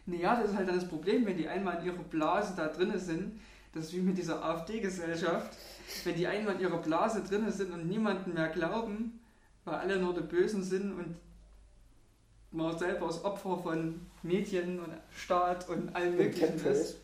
[0.06, 2.98] Naja, das ist halt dann das Problem, wenn die einmal in ihrer Blase da drinnen
[2.98, 3.40] sind.
[3.72, 5.56] Das ist wie mit dieser AfD-Gesellschaft.
[6.04, 9.20] Wenn die einmal in ihrer Blase drinnen sind und niemanden mehr glauben,
[9.64, 11.16] weil alle nur die Bösen sind und
[12.50, 16.98] man selber als Opfer von Medien und Staat und allem Und Möglichen ist,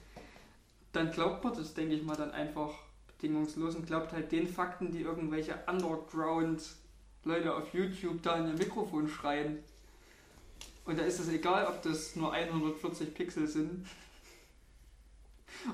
[0.93, 2.75] dann glaubt man das, denke ich mal, dann einfach
[3.09, 5.69] bedingungslos und glaubt halt den Fakten, die irgendwelche
[7.25, 9.59] Underground-Leute auf YouTube da in ihr Mikrofon schreien.
[10.85, 13.87] Und da ist es egal, ob das nur 140 Pixel sind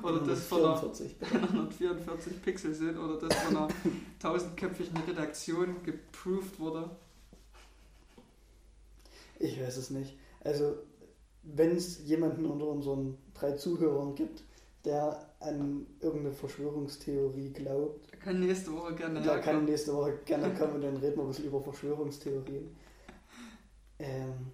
[0.03, 1.17] oder das von einer 44.
[1.33, 3.69] 144 Pixel sind oder das von einer
[4.21, 6.91] tausendköpfigen Redaktion geproved wurde.
[9.39, 10.17] Ich weiß es nicht.
[10.43, 10.75] Also,
[11.43, 14.43] wenn es jemanden unter unseren drei Zuhörern gibt,
[14.85, 20.75] der an irgendeine Verschwörungstheorie glaubt, Kann nächste Woche gerne der kann nächste Woche gerne kommen
[20.75, 22.75] und dann reden wir ein bisschen über Verschwörungstheorien.
[24.01, 24.53] Ähm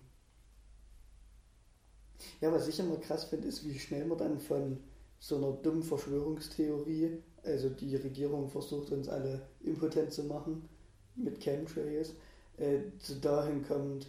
[2.43, 4.79] ja, was ich immer krass finde, ist, wie schnell man dann von
[5.19, 10.69] so einer dummen Verschwörungstheorie, also die Regierung versucht uns alle impotent zu machen
[11.15, 12.13] mit Chemtrails,
[12.59, 14.07] äh, zu dahin kommt,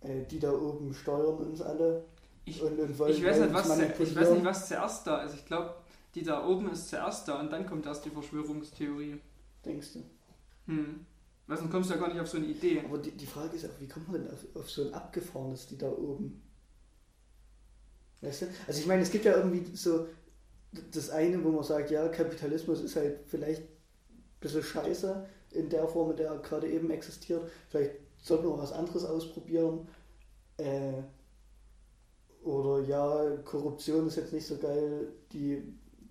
[0.00, 2.02] äh, die da oben steuern uns alle
[2.46, 5.36] Ich, und, und wollen ich, weiß nicht, was, ich weiß nicht, was zuerst da ist.
[5.36, 5.72] Ich glaube,
[6.14, 9.20] die da oben ist zuerst da und dann kommt erst die Verschwörungstheorie.
[9.64, 10.02] Denkst du?
[10.66, 11.06] Hm.
[11.46, 12.82] Weil sonst kommst du ja gar nicht auf so eine Idee.
[12.84, 15.66] Aber die, die Frage ist auch, wie kommt man denn auf, auf so ein abgefahrenes,
[15.66, 16.42] die da oben?
[18.20, 18.46] Weißt du?
[18.66, 20.06] Also ich meine, es gibt ja irgendwie so
[20.92, 25.86] das eine, wo man sagt, ja, Kapitalismus ist halt vielleicht ein bisschen scheiße in der
[25.88, 27.42] Form, in der er gerade eben existiert.
[27.68, 29.88] Vielleicht sollten wir was anderes ausprobieren.
[30.56, 31.02] Äh,
[32.42, 35.62] oder ja, Korruption ist jetzt nicht so geil, die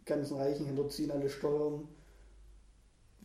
[0.06, 1.88] ganzen Reichen hinterziehen alle Steuern.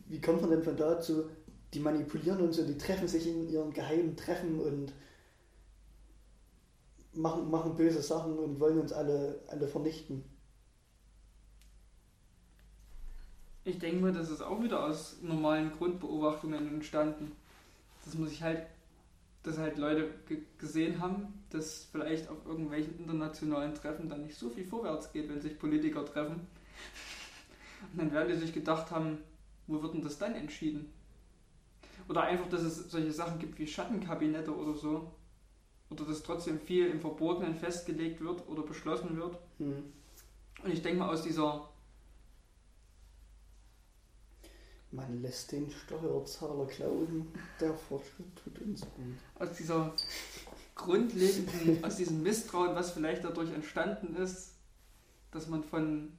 [0.07, 1.25] Wie kommt man denn von dazu,
[1.73, 4.93] die manipulieren uns und die treffen sich in ihren geheimen Treffen und
[7.13, 10.23] machen, machen böse Sachen und wollen uns alle, alle vernichten.
[13.63, 17.33] Ich denke mal, das ist auch wieder aus normalen Grundbeobachtungen entstanden.
[18.05, 18.65] Dass man sich halt,
[19.43, 24.49] dass halt Leute ge gesehen haben, dass vielleicht auf irgendwelchen internationalen Treffen dann nicht so
[24.49, 26.47] viel vorwärts geht, wenn sich Politiker treffen.
[27.91, 29.19] Und dann werden die sich gedacht haben,
[29.67, 30.91] wo wird denn das dann entschieden?
[32.09, 35.11] Oder einfach, dass es solche Sachen gibt wie Schattenkabinette oder so.
[35.89, 39.37] oder dass trotzdem viel im Verbotenen festgelegt wird oder beschlossen wird.
[39.57, 39.93] Hm.
[40.63, 41.69] Und ich denke mal, aus dieser,
[44.91, 47.27] Man lässt den Steuerzahler glauben,
[47.59, 49.17] der Fortschritt tut uns gut.
[49.35, 49.93] aus dieser
[50.75, 54.53] grundlegenden, aus diesem Misstrauen, was vielleicht dadurch entstanden ist,
[55.31, 56.17] dass man von,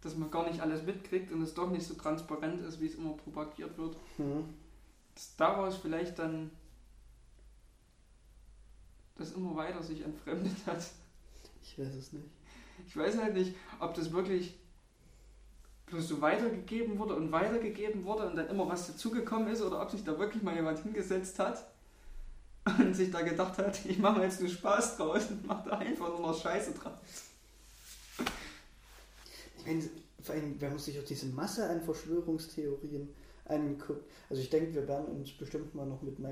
[0.00, 2.94] dass man gar nicht alles mitkriegt und es doch nicht so transparent ist, wie es
[2.94, 4.44] immer propagiert wird, Hm.
[5.14, 6.50] dass daraus vielleicht dann
[9.16, 10.82] das immer weiter sich entfremdet hat.
[11.62, 12.26] Ich weiß es nicht.
[12.86, 14.54] Ich weiß halt nicht, ob das wirklich
[15.86, 19.90] bloß so weitergegeben wurde und weitergegeben wurde und dann immer was dazugekommen ist oder ob
[19.90, 21.64] sich da wirklich mal jemand hingesetzt hat
[22.78, 26.08] und sich da gedacht hat, ich mache jetzt nur Spaß draus und mache da einfach
[26.08, 26.98] nur noch Scheiße draus.
[30.20, 33.08] Vor allem, wenn man sich auch diese Masse an Verschwörungstheorien
[33.44, 34.04] anguckt.
[34.28, 36.22] Also ich denke, wir werden uns bestimmt mal noch mit 9-11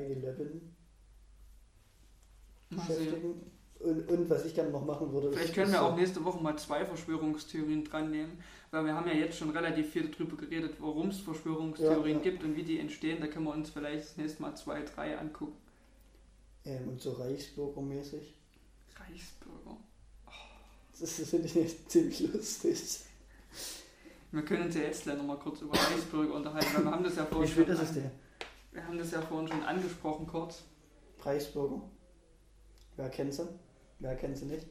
[2.70, 2.98] Mal sehen.
[2.98, 3.50] beschäftigen.
[3.78, 6.42] Und, und was ich gerne noch machen würde, Vielleicht können wir so- auch nächste Woche
[6.42, 8.38] mal zwei Verschwörungstheorien dran nehmen,
[8.70, 12.30] weil wir haben ja jetzt schon relativ viel darüber geredet, warum es Verschwörungstheorien Ja, ja.
[12.30, 13.20] gibt und wie die entstehen.
[13.20, 15.56] Da können wir uns vielleicht das nächste Mal zwei, drei angucken.
[16.64, 18.34] ähm, und so Reichsbürgermäßig.
[18.98, 19.76] Reichsbürger.
[20.98, 22.78] Das finde ich ziemlich lustig.
[24.36, 27.16] Wir können uns ja jetzt gleich nochmal kurz über Reichsbürger unterhalten, weil wir haben das
[27.16, 28.10] ja vorhin schon, ist es denn?
[28.70, 30.64] wir haben das ja vorhin schon angesprochen kurz.
[31.22, 31.80] Reichsbürger.
[32.96, 33.48] Wer kennt sie?
[33.98, 34.66] Wer kennt sie nicht?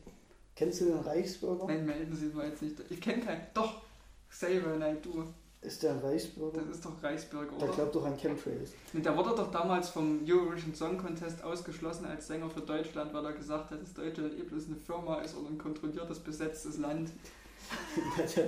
[0.55, 1.65] Kennst du den Reichsbürger?
[1.65, 2.75] Nein, melden Sie mal jetzt nicht.
[2.91, 3.41] Ich kenne keinen.
[3.55, 3.81] Doch,
[4.29, 5.23] Xavier Naidoo.
[5.61, 6.61] Ist der ein Reichsbürger?
[6.61, 7.75] Das ist doch Reichsbürger, Der oder?
[7.75, 8.71] glaubt doch an Chemtrails.
[8.93, 13.25] Und der wurde doch damals vom Eurovision Song Contest ausgeschlossen als Sänger für Deutschland, weil
[13.25, 17.09] er gesagt hat, dass Deutschland eh bloß eine Firma ist oder ein kontrolliertes, besetztes Land.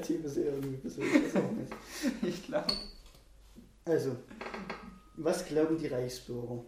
[0.03, 1.73] Typ ist eher irgendwie ein bisschen, ich weiß auch nicht.
[2.23, 2.73] Ich glaube.
[3.85, 4.15] Also,
[5.15, 6.63] was glauben die Reichsbürger?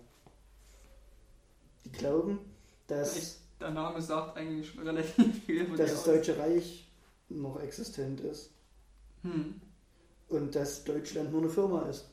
[1.85, 2.39] Die glauben,
[2.87, 6.03] dass, Der Name sagt eigentlich schon relativ viel von dass das.
[6.03, 6.89] Deutsche Reich
[7.29, 8.51] noch existent ist
[9.23, 9.59] Hm.
[10.29, 12.09] und dass Deutschland nur eine Firma ist.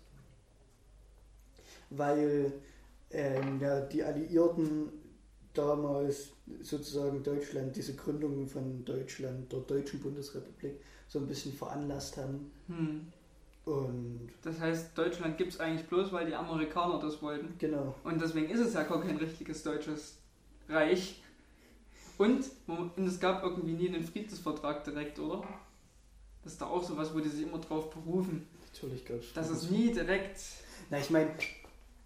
[1.91, 2.53] Weil
[3.11, 4.91] ähm, ja, die Alliierten
[5.57, 6.29] damals
[6.63, 12.51] sozusagen Deutschland, diese Gründung von Deutschland, der Deutschen Bundesrepublik, so ein bisschen veranlasst haben.
[12.69, 13.07] Hm.
[13.65, 17.55] Und Das heißt, Deutschland gibt es eigentlich bloß, weil die Amerikaner das wollten.
[17.59, 20.19] genau, Und deswegen ist es ja gar kein richtiges deutsches
[20.69, 21.21] Reich.
[22.19, 25.43] Und, und es gab irgendwie nie einen Friedensvertrag direkt, oder?
[26.45, 28.47] Das ist da auch sowas, wo die sich immer drauf berufen.
[28.73, 29.33] natürlich gab es.
[29.33, 30.39] Dass es nie direkt
[30.91, 31.31] Na, ich meine,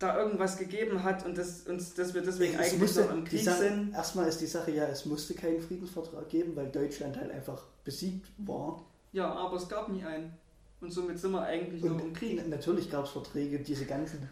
[0.01, 3.25] da irgendwas gegeben hat und das, uns, dass wir deswegen Es eigentlich musste- noch im
[3.25, 3.93] Krieg Sa- sind.
[3.93, 8.27] Erstmal ist die Sache ja, es musste keinen Friedensvertrag geben, weil Deutschland halt einfach besiegt
[8.39, 8.83] war.
[9.13, 10.33] Ja, aber es gab nie einen.
[10.81, 12.49] Und somit sind wir eigentlich nur im Und Krieg.
[12.49, 14.27] natürlich gab es Verträge, diese ganzen,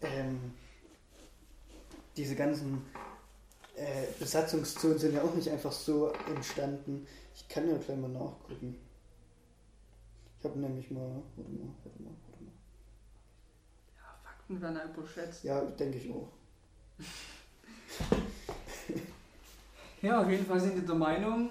[0.00, 0.52] ähm,
[2.16, 2.82] diese ganzen
[3.76, 7.06] äh, Besatzungszonen sind ja auch nicht einfach so entstanden.
[7.34, 8.76] Ich kann ja gleich mal nachgucken.
[10.38, 12.12] Ich habe nämlich mal, warte mal, warte mal,
[14.42, 15.44] Fakten werden halt überschätzt.
[15.44, 16.28] Ja, denke ich auch.
[20.02, 21.50] Ja, auf jeden Fall sind die der Meinung,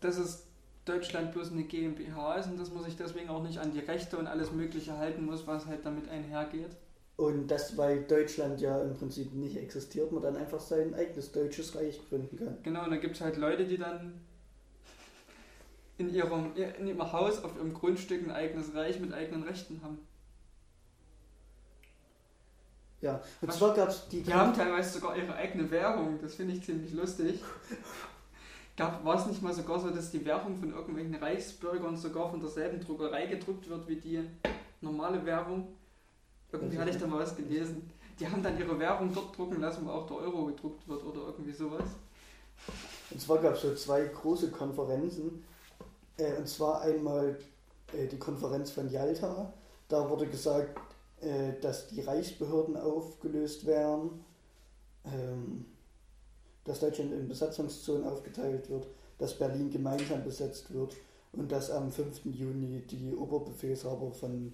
[0.00, 0.42] dass es
[0.84, 4.18] Deutschland bloß eine GmbH ist und dass man sich deswegen auch nicht an die Rechte
[4.18, 6.70] und alles Mögliche halten muss, was halt damit einhergeht.
[7.16, 11.76] Und das, weil Deutschland ja im Prinzip nicht existiert, man dann einfach sein eigenes deutsches
[11.76, 12.58] Reich gründen kann.
[12.64, 14.14] Genau, und da gibt es halt Leute, die dann
[15.98, 19.98] in ihrem, in ihrem Haus, auf ihrem Grundstück ein eigenes Reich mit eigenen Rechten haben.
[23.02, 24.22] Ja, und Was- zwar gab es die.
[24.22, 27.40] Die haben teilweise sogar ihre eigene Währung, das finde ich ziemlich lustig.
[28.76, 32.80] War es nicht mal sogar so, dass die Währung von irgendwelchen Reichsbürgern sogar von derselben
[32.80, 34.20] Druckerei gedruckt wird wie die
[34.80, 35.68] normale Währung?
[36.50, 37.90] Irgendwie hatte ich da mal was gelesen.
[38.18, 41.20] Die haben dann ihre Währung dort drucken lassen, wo auch der Euro gedruckt wird oder
[41.26, 41.84] irgendwie sowas.
[43.10, 45.44] Und zwar gab es so zwei große Konferenzen.
[46.16, 47.38] Äh, und zwar einmal
[47.92, 49.52] äh, die Konferenz von Yalta.
[49.88, 50.78] Da wurde gesagt,
[51.22, 54.24] äh, dass die Reichsbehörden aufgelöst werden,
[55.04, 55.66] ähm,
[56.64, 58.86] dass Deutschland in Besatzungszonen aufgeteilt wird,
[59.18, 60.96] dass Berlin gemeinsam besetzt wird
[61.32, 62.24] und dass am 5.
[62.26, 64.52] Juni die Oberbefehlshaber von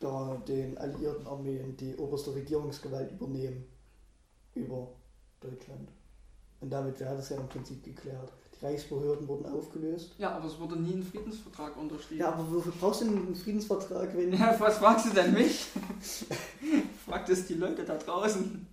[0.00, 3.66] der, den alliierten Armeen die oberste Regierungsgewalt übernehmen
[4.54, 4.88] über
[5.40, 5.90] Deutschland.
[6.60, 8.32] Und damit wäre das ja im Prinzip geklärt.
[8.62, 10.14] Reichsbehörden wurden aufgelöst.
[10.18, 12.20] Ja, aber es wurde nie ein Friedensvertrag unterschrieben.
[12.20, 14.32] Ja, aber wofür brauchst du denn einen Friedensvertrag, wenn.
[14.32, 15.66] Ja, was fragst du denn mich?
[17.06, 18.66] Fragt es die Leute da draußen.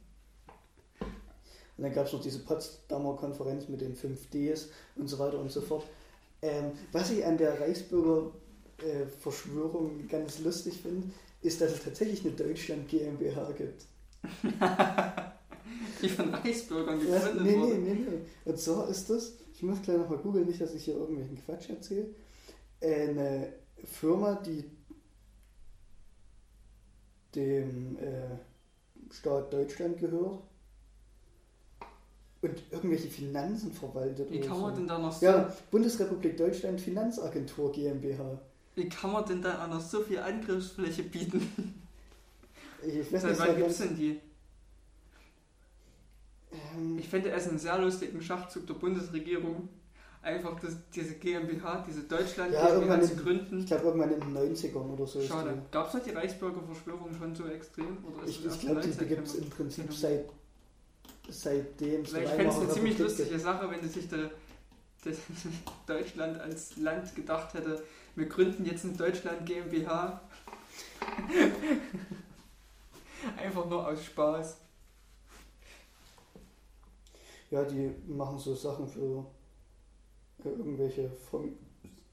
[1.78, 5.52] Und dann gab es noch diese Potsdamer Konferenz mit den 5Ds und so weiter und
[5.52, 5.84] so fort.
[6.42, 11.08] Ähm, was ich an der Reichsbürger-Verschwörung ganz lustig finde,
[11.42, 13.86] ist, dass es tatsächlich eine Deutschland GmbH gibt.
[16.02, 17.76] die von Reichsbürgern Ja, gegründet nee, wurde.
[17.76, 18.20] nee, nee, nee.
[18.46, 21.70] Und zwar ist das, ich muss gleich nochmal googeln, nicht, dass ich hier irgendwelchen Quatsch
[21.70, 22.08] erzähle,
[22.82, 23.54] eine
[23.86, 24.66] Firma, die
[27.34, 30.44] dem äh, Staat Deutschland gehört
[32.42, 34.30] und irgendwelche Finanzen verwaltet.
[34.30, 34.80] Wie kann man so.
[34.80, 38.40] denn da noch so, Ja, Bundesrepublik Deutschland Finanzagentur GmbH.
[38.76, 41.82] wie kann man denn da noch so viel Angriffsfläche bieten?
[42.86, 44.20] Ich weiß Seit nicht, wann gibt es denn die?
[46.76, 49.70] Ähm, Ich fände es einen sehr lustigen Schachzug der Bundesregierung,
[50.22, 53.60] einfach das, diese GmbH, diese Deutschland Ja, GmbH zu gründen.
[53.60, 55.22] ich glaube irgendwann in den 90ern oder so.
[55.22, 55.62] Schade.
[55.72, 57.98] Gab es da die Reichsbürgerverschwörung schon so extrem?
[58.06, 59.50] Oder ist Ich, ich glaube, die 19 gibt es im?
[59.50, 59.96] Prinzip Genau.
[59.98, 60.26] seit
[61.28, 64.30] seitdem Weil ich fände es eine ziemlich lustige Sache, wenn sich der,
[65.04, 65.14] der
[65.88, 67.84] Deutschland als Land gedacht hätte,
[68.16, 70.22] wir gründen jetzt eine Deutschland GmbH.
[73.38, 74.58] Einfach nur aus Spaß.
[77.56, 79.26] Ja, die machen so Sachen für
[80.44, 81.58] äh, irgendwelche Fonds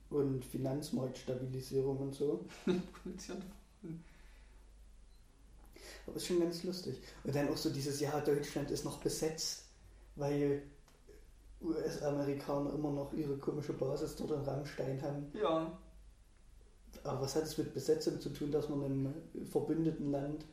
[0.08, 2.44] und Finanzmarktstabilisierung und so.
[6.06, 7.02] Aber ist schon ganz lustig.
[7.24, 9.64] Und dann auch so dieses Jahr, Deutschland ist noch besetzt,
[10.14, 10.62] weil
[11.60, 15.26] US-Amerikaner immer noch ihre komische Basis dort in Rammstein haben.
[15.34, 15.76] Ja,
[17.02, 19.12] Aber was hat es mit Besetzung zu tun, dass man einem
[19.50, 20.44] verbündeten Land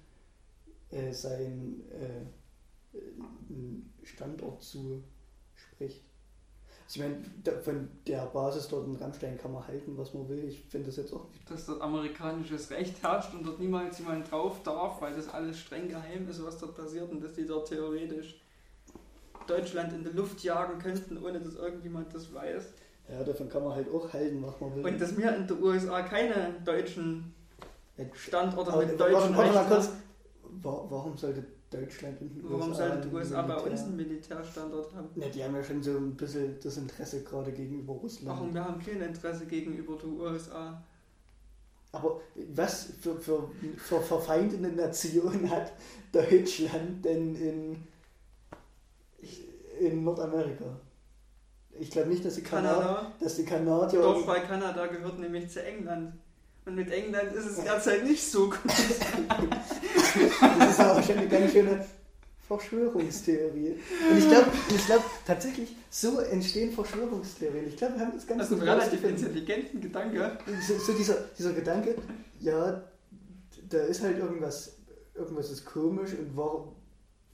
[0.89, 2.25] äh, seinen äh,
[4.03, 6.03] Standort zuspricht?
[6.85, 10.45] Also ich meine, von der Basis dort in Rammstein kann man halten, was man will.
[10.49, 11.49] Ich finde das jetzt auch nicht.
[11.51, 15.88] dass dort amerikanisches Recht herrscht und dort niemals jemand drauf darf, weil das alles streng
[15.88, 18.41] geheim ist, was dort passiert und dass die dort theoretisch
[19.47, 22.63] Deutschland in die Luft jagen könnten, ohne dass irgendjemand das weiß.
[23.09, 24.85] Ja, davon kann man halt auch halten, was man will.
[24.85, 27.33] Und dass wir in den USA keine deutschen
[28.13, 29.88] Standorte mit deutschen warte mal Recht kurz.
[29.88, 30.63] haben.
[30.63, 34.93] Wa- Warum sollte Deutschland in den Warum USA sollten die USA bei uns einen Militärstandort
[34.95, 35.10] haben?
[35.15, 38.27] Ne, die haben ja schon so ein bisschen das Interesse gerade gegenüber Russland.
[38.27, 38.53] Warum?
[38.53, 40.84] Wir haben kein Interesse gegenüber den USA.
[41.91, 42.21] Aber
[42.53, 45.73] was für, für, für verfeindete Nation hat
[46.12, 47.88] Deutschland denn in,
[49.79, 50.79] in Nordamerika?
[51.79, 53.12] Ich glaube nicht, dass die, Kanadier, Kanada?
[53.19, 54.01] dass die Kanadier.
[54.01, 56.13] Doch, weil Kanada gehört nämlich zu England.
[56.69, 58.60] Und mit England ist es derzeit nicht so gut.
[60.60, 61.86] Das ist aber schon eine ganz schöne
[62.47, 63.75] Verschwörungstheorie.
[64.10, 67.67] Und ich glaube, ich glaube tatsächlich, so entstehen Verschwörungstheorien.
[67.67, 70.38] Ich glaube, wir haben das ganz Das ist ein gut relativ intelligenten Gedanke.
[70.67, 71.95] so, so dieser, dieser Gedanke,
[72.39, 72.84] ja,
[73.69, 74.77] da ist halt irgendwas,
[75.15, 76.75] irgendwas ist komisch und warum,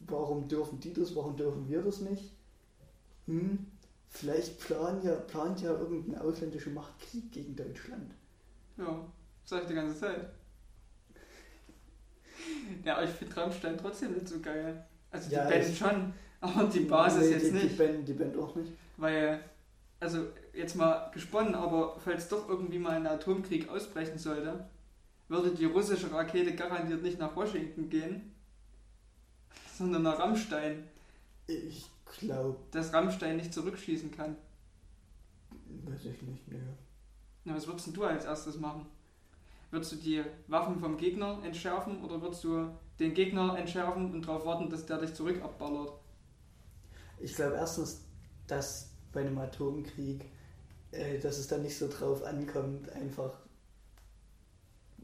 [0.08, 2.32] warum dürfen die das, warum dürfen wir das nicht?
[3.28, 3.66] Hm,
[4.10, 8.14] vielleicht plant ja, plant ja irgendeine ausländische Macht Krieg gegen Deutschland.
[8.78, 9.06] Ja,
[9.46, 10.30] sag ich die ganze Zeit.
[12.84, 14.86] Ja, aber ich finde Rammstein trotzdem nicht so geil.
[15.12, 17.70] Also die Ja, Band schon, aber die Basis Nee, jetzt die, nicht.
[17.72, 18.72] Die Band, die Band auch nicht.
[18.98, 19.44] Weil,
[20.00, 24.70] also jetzt mal gesponnen, aber falls doch irgendwie mal ein Atomkrieg ausbrechen sollte,
[25.30, 28.34] würde die russische Rakete garantiert nicht nach Washington gehen,
[29.78, 30.88] sondern nach Rammstein,
[31.48, 34.36] Ich glaube, dass Rammstein nicht zurückschießen kann.
[35.86, 36.78] weiß ich nicht, ne.
[37.46, 38.88] Na, was würdest denn du als erstes machen?
[39.76, 44.46] Würdest du die Waffen vom Gegner entschärfen oder würdest du den Gegner entschärfen und darauf
[44.46, 45.92] warten, dass der dich zurück abballert?
[47.20, 48.06] Ich glaube erstens,
[48.48, 50.32] dass bei einem Atomkrieg,
[50.92, 53.38] äh, dass es da nicht so drauf ankommt, einfach.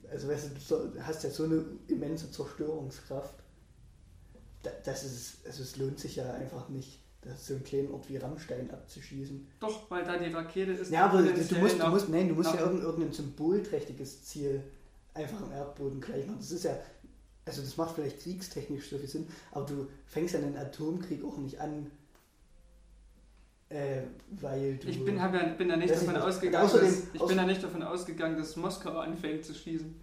[0.09, 3.43] Also weißt du, du hast ja so eine immense Zerstörungskraft.
[4.63, 8.09] Da, das ist, also es lohnt sich ja einfach nicht, das so einen kleinen Ort
[8.09, 9.47] wie Rammstein abzuschießen.
[9.59, 10.91] Doch, weil da die Rakete ist.
[10.91, 14.63] Ja, aber du, musst, du musst, nein, du musst ja irgendein, irgendein symbolträchtiges Ziel
[15.13, 16.39] einfach im Erdboden gleich machen.
[16.39, 16.77] Das ist ja,
[17.45, 21.37] also das macht vielleicht kriegstechnisch so viel Sinn, aber du fängst ja einen Atomkrieg auch
[21.37, 21.91] nicht an,
[23.69, 24.01] äh,
[24.31, 24.87] weil du.
[24.87, 27.83] Ich bin, ja, bin ja nicht davon ausgegangen, außerdem- dass, ich bin ja nicht davon
[27.83, 29.93] ausgegangen, dass Moskau anfängt zu schießen.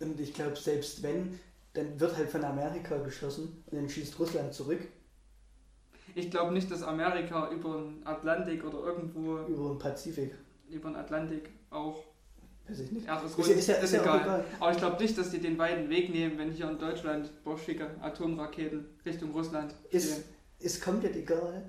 [0.00, 1.38] Und ich glaube, selbst wenn,
[1.74, 4.80] dann wird halt von Amerika geschossen und dann schießt Russland zurück
[6.14, 10.34] Ich glaube nicht, dass Amerika über den Atlantik oder irgendwo über den Pazifik.
[10.70, 12.04] über den Atlantik auch
[12.68, 13.06] Weiß ich nicht.
[13.06, 14.20] Ja, Ist ist ja, ist ja egal.
[14.20, 14.44] egal.
[14.60, 17.90] Aber ich glaube nicht, dass die den weiten Weg nehmen, wenn hier in Deutschland boschige
[18.00, 20.24] Atomraketen Richtung Russland Ist, stehen.
[20.60, 21.68] ist komplett egal,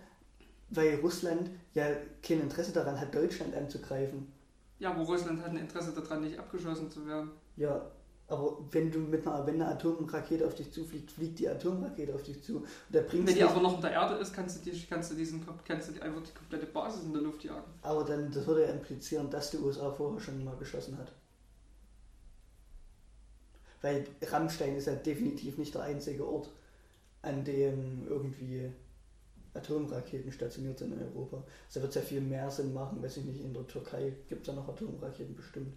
[0.70, 1.86] weil Russland ja
[2.22, 4.32] kein Interesse daran hat, Deutschland anzugreifen.
[4.78, 7.32] Ja, wo Russland hat ein Interesse daran, nicht abgeschossen zu werden.
[7.56, 7.82] Ja,
[8.32, 12.24] aber wenn du mit einer, wenn eine Atomrakete auf dich zufliegt, fliegt die Atomrakete auf
[12.24, 12.60] dich zu.
[12.60, 15.12] Und da bringt Wenn die aber noch in der Erde ist, kannst du, die, kannst
[15.12, 17.70] du, diesen, kannst du die einfach die komplette Basis in der Luft jagen.
[17.82, 21.12] aber dann, das würde ja implizieren, dass die USA vorher schon mal geschossen hat.
[23.82, 26.50] Weil Rammstein ist ja definitiv nicht der einzige Ort,
[27.24, 28.72] an dem irgendwie
[29.54, 31.44] Atomraketen stationiert sind in Europa.
[31.66, 34.14] Also da wird es ja viel mehr Sinn machen, weiß ich nicht, in der Türkei
[34.30, 35.74] gibt es ja noch Atomraketen bestimmt.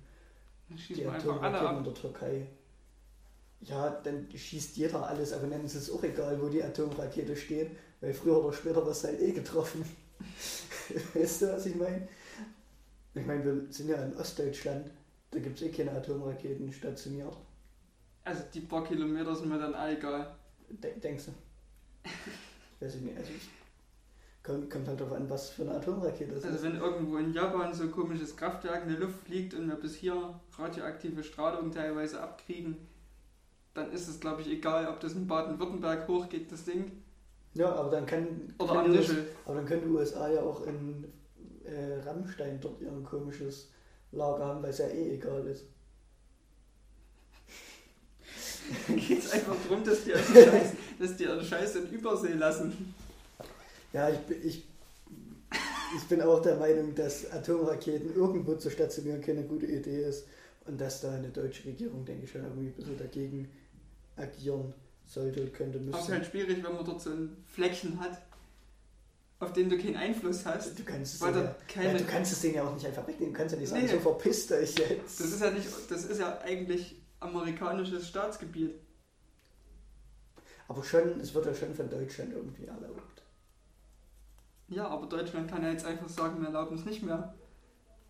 [0.68, 2.46] Dann Die einfach alle Atomraketen in der Türkei.
[3.60, 7.70] Ja, dann schießt jeder alles, aber dann ist es auch egal, wo die Atomrakete steht,
[8.00, 9.84] weil früher oder später wird es halt eh getroffen.
[11.14, 12.08] weißt du, was ich meine?
[13.14, 14.90] Ich meine, wir sind ja in Ostdeutschland,
[15.30, 17.36] da gibt es eh keine Atomraketen stationiert.
[18.24, 20.34] Also die paar Kilometer sind mir dann egal.
[20.68, 21.32] De denkst du?
[22.80, 23.16] Weiß ich nicht.
[23.16, 23.48] Also ich,
[24.44, 26.62] kommt, kommt halt darauf an, was für eine Atomrakete es Also ist.
[26.62, 29.96] wenn irgendwo in Japan so ein komisches Kraftwerk in der Luft fliegt und wir bis
[29.96, 32.76] hier radioaktive Strahlung teilweise abkriegen,
[33.74, 36.92] dann ist es glaube ich egal, ob das in Baden-Württemberg hochgeht, das Ding,
[37.54, 39.26] Ja, aber dann kann, oder am Nischel.
[39.46, 41.04] aber dann können die USA ja auch in
[41.64, 43.70] äh, Rammstein dort ihr komisches
[44.12, 45.64] Lager haben, weil es ja eh egal ist.
[48.88, 52.94] geht es einfach darum, dass die Scheiß, dass die ihren Scheiß in Übersee lassen.
[53.94, 54.66] Ja, ich, bin- ich,
[55.96, 60.26] ich bin auch der Meinung, dass Atomraketen irgendwo zu stationieren keine gute Idee ist
[60.66, 63.48] und dass da eine deutsche Regierung, denke ich, schon irgendwie ein bisschen dagegen
[64.16, 64.74] agieren
[65.06, 66.12] sollte, könnte, Aber es ist müsste.
[66.14, 68.20] halt schwierig, wenn man dort so ein Fleckchen hat,
[69.38, 70.78] auf den du keinen Einfluss hast.
[70.78, 73.32] Du kannst es ja, ja, du kannst es denen ja auch nicht einfach wegnehmen.
[73.32, 73.92] Du kannst ja nicht sagen, Nee.
[73.92, 75.20] so verpisst euch jetzt.
[75.20, 78.74] Das ist ja nicht, das ist ja eigentlich amerikanisches Staatsgebiet.
[80.66, 83.13] Aber schon, es wird ja schon von Deutschland irgendwie erlaubt.
[84.74, 87.32] Ja, aber Deutschland kann ja jetzt einfach sagen, wir erlauben es nicht mehr.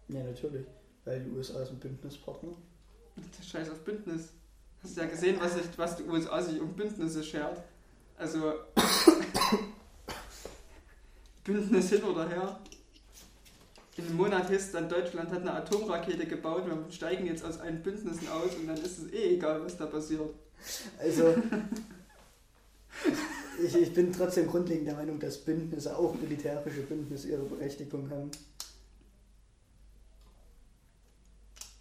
[0.09, 0.67] Ja, natürlich.
[1.05, 2.53] Weil die USA ist ein Bündnispartner.
[3.17, 4.31] Der Scheiß auf Bündnis.
[4.83, 7.63] Hast du ja gesehen, was, sich, was die USA sich um Bündnisse schert.
[8.17, 8.55] Also
[11.45, 12.59] Bündnis hin oder her.
[13.99, 17.81] In einem Monat hieß dann, Deutschland hat eine Atomrakete gebaut, wir steigen jetzt aus allen
[17.83, 20.31] Bündnissen aus und dann ist es eh egal, was da passiert.
[20.99, 21.35] Also,
[23.65, 28.31] ich, ich bin trotzdem grundlegend der Meinung, dass Bündnisse, auch militärische Bündnisse, ihre Berechtigung haben.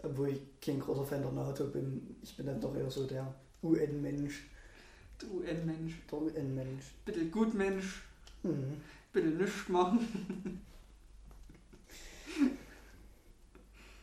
[0.01, 2.15] Obwohl ich kein großer Fan der NATO bin.
[2.21, 4.43] Ich bin dann doch eher so der UN-Mensch.
[5.17, 6.01] Du UN-Mensch.
[6.11, 6.83] Der UN-Mensch.
[7.05, 8.03] Bitte gut Mensch,
[8.41, 8.81] Hm.
[9.13, 10.61] bitte nichts machen.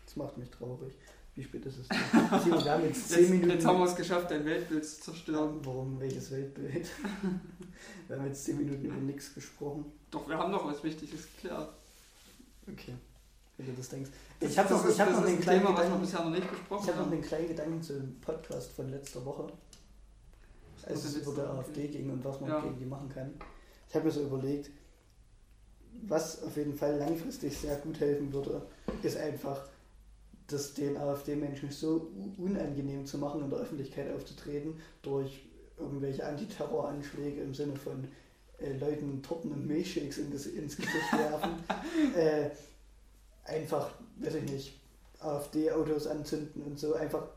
[0.07, 0.95] Das macht mich traurig.
[1.41, 1.88] Wie spät ist es?
[1.88, 3.51] wir haben jetzt 10 Jetzt, Minuten.
[3.53, 5.59] jetzt haben wir es geschafft, dein Weltbild zu zerstören.
[5.64, 5.99] Warum?
[5.99, 6.86] Welches Weltbild?
[8.09, 9.86] wir haben jetzt 10 Minuten über nichts gesprochen.
[10.11, 11.70] Doch, wir haben noch was Wichtiges geklärt.
[12.70, 12.93] Okay.
[13.57, 14.11] Wenn du das denkst.
[14.41, 16.01] Ich habe noch, ich hab noch ein kleinen Thema, Gedanken.
[16.03, 19.24] bisher noch nicht besprochen Ich habe noch einen kleinen Gedanken zu dem Podcast von letzter
[19.24, 19.51] Woche,
[20.86, 21.49] als es über der?
[21.55, 22.61] AfD ging und was man Ja.
[22.61, 23.30] gegen die machen kann.
[23.88, 24.68] Ich habe mir so überlegt,
[26.03, 28.61] was auf jeden Fall langfristig sehr gut helfen würde,
[29.03, 29.59] ist einfach,
[30.53, 35.42] das den AfD-Menschen so unangenehm zu machen, in der Öffentlichkeit aufzutreten, durch
[35.78, 38.07] irgendwelche Antiterroranschläge im Sinne von
[38.59, 41.53] äh, Leuten Torten und Milchshakes in das, ins Gesicht werfen.
[42.16, 42.51] äh,
[43.44, 44.80] einfach, weiß ich nicht,
[45.20, 46.94] AfD-Autos anzünden und so.
[46.94, 47.28] Einfach,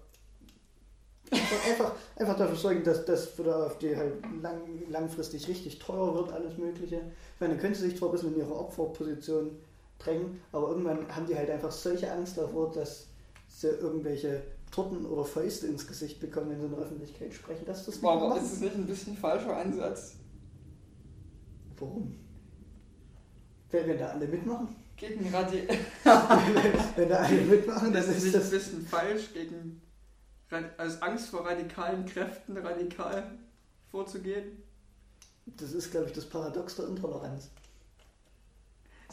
[1.31, 6.31] einfach, einfach, dafür sorgen, dass das für die AfD halt lang, langfristig richtig teuer wird,
[6.31, 6.97] alles Mögliche.
[7.35, 9.57] Ich meine, sie sich zwar ein bisschen in ihre Opferposition
[10.03, 13.07] drängen, aber irgendwann haben die halt einfach solche Angst davor, dass
[13.47, 17.87] sie irgendwelche Torten oder Fäuste ins Gesicht bekommen, wenn sie in der Öffentlichkeit sprechen, das
[18.03, 18.43] Aber machen.
[18.45, 20.15] ist es nicht ein bisschen falscher Ansatz
[21.77, 22.15] Warum?
[23.71, 24.75] Wenn, wenn da alle mitmachen?
[24.95, 25.67] gegen Radi
[26.95, 28.49] wenn da alle mitmachen, dann Das ist ist nicht ein das...
[28.51, 29.81] bisschen falsch, gegen
[30.77, 33.23] aus Angst vor radikalen Kräften radikal
[33.89, 34.61] vorzugehen.
[35.45, 37.49] Das ist, glaube ich, das Paradox der Intoleranz.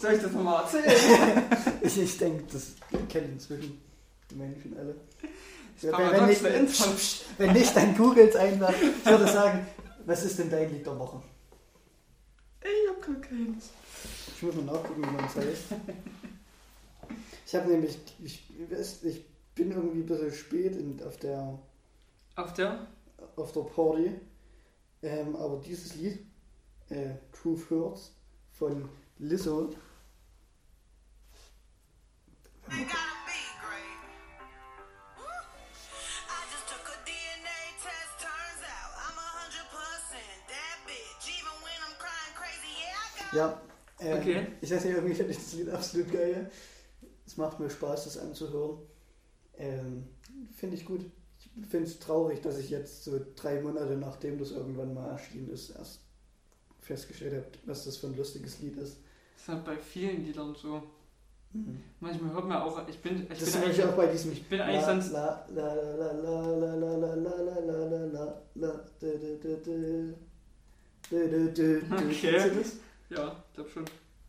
[0.01, 1.43] Soll ich das nochmal erzählen?
[1.83, 2.73] Ich, ich denke, das
[3.09, 3.81] kennen inzwischen
[4.31, 4.95] die Menschen alle.
[5.83, 7.25] Ja, wenn- nicht-.
[7.39, 8.73] Wenn nicht, dann googelt einfach.
[8.73, 9.67] Ich würde sagen,
[10.07, 11.23] was ist denn dein Lied der Woche?
[12.63, 13.71] Ich hab gar keins.
[14.37, 15.63] Ich muss mal nachgucken, wie man es heißt.
[17.47, 18.45] Ich habe nämlich, ich,
[19.03, 19.25] ich
[19.55, 21.59] bin irgendwie ein bisschen spät in, auf, der,
[22.37, 22.87] Auf der?
[23.37, 24.13] auf der Party,
[25.03, 26.21] ähm, aber dieses Lied,
[26.91, 28.13] äh, Truth Hurts,
[28.53, 28.89] von
[29.19, 29.71] Lizzo,
[43.33, 43.61] Ja,
[44.01, 44.47] ähm, Okay.
[44.61, 46.51] ich weiß nicht, irgendwie finde ich das Lied absolut geil.
[47.27, 48.79] Es macht mir Spaß, das anzuhören.
[49.57, 50.09] Ähm,
[50.57, 51.05] finde ich gut.
[51.39, 55.51] Ich finde es traurig, dass ich jetzt so drei Monate nachdem das irgendwann mal erschienen
[55.51, 56.01] ist, erst
[56.81, 58.99] festgestellt habe, was das für ein lustiges Lied ist.
[59.35, 60.83] Das ist halt bei vielen Liedern so.
[61.99, 64.33] Manchmal hört man auch, ich bin, ich das bin eigentlich auch bei diesem.
[64.33, 65.13] Ich bin eigentlich sonst.
[71.91, 72.65] Okay.
[73.11, 73.85] Ja, ich glaube schon.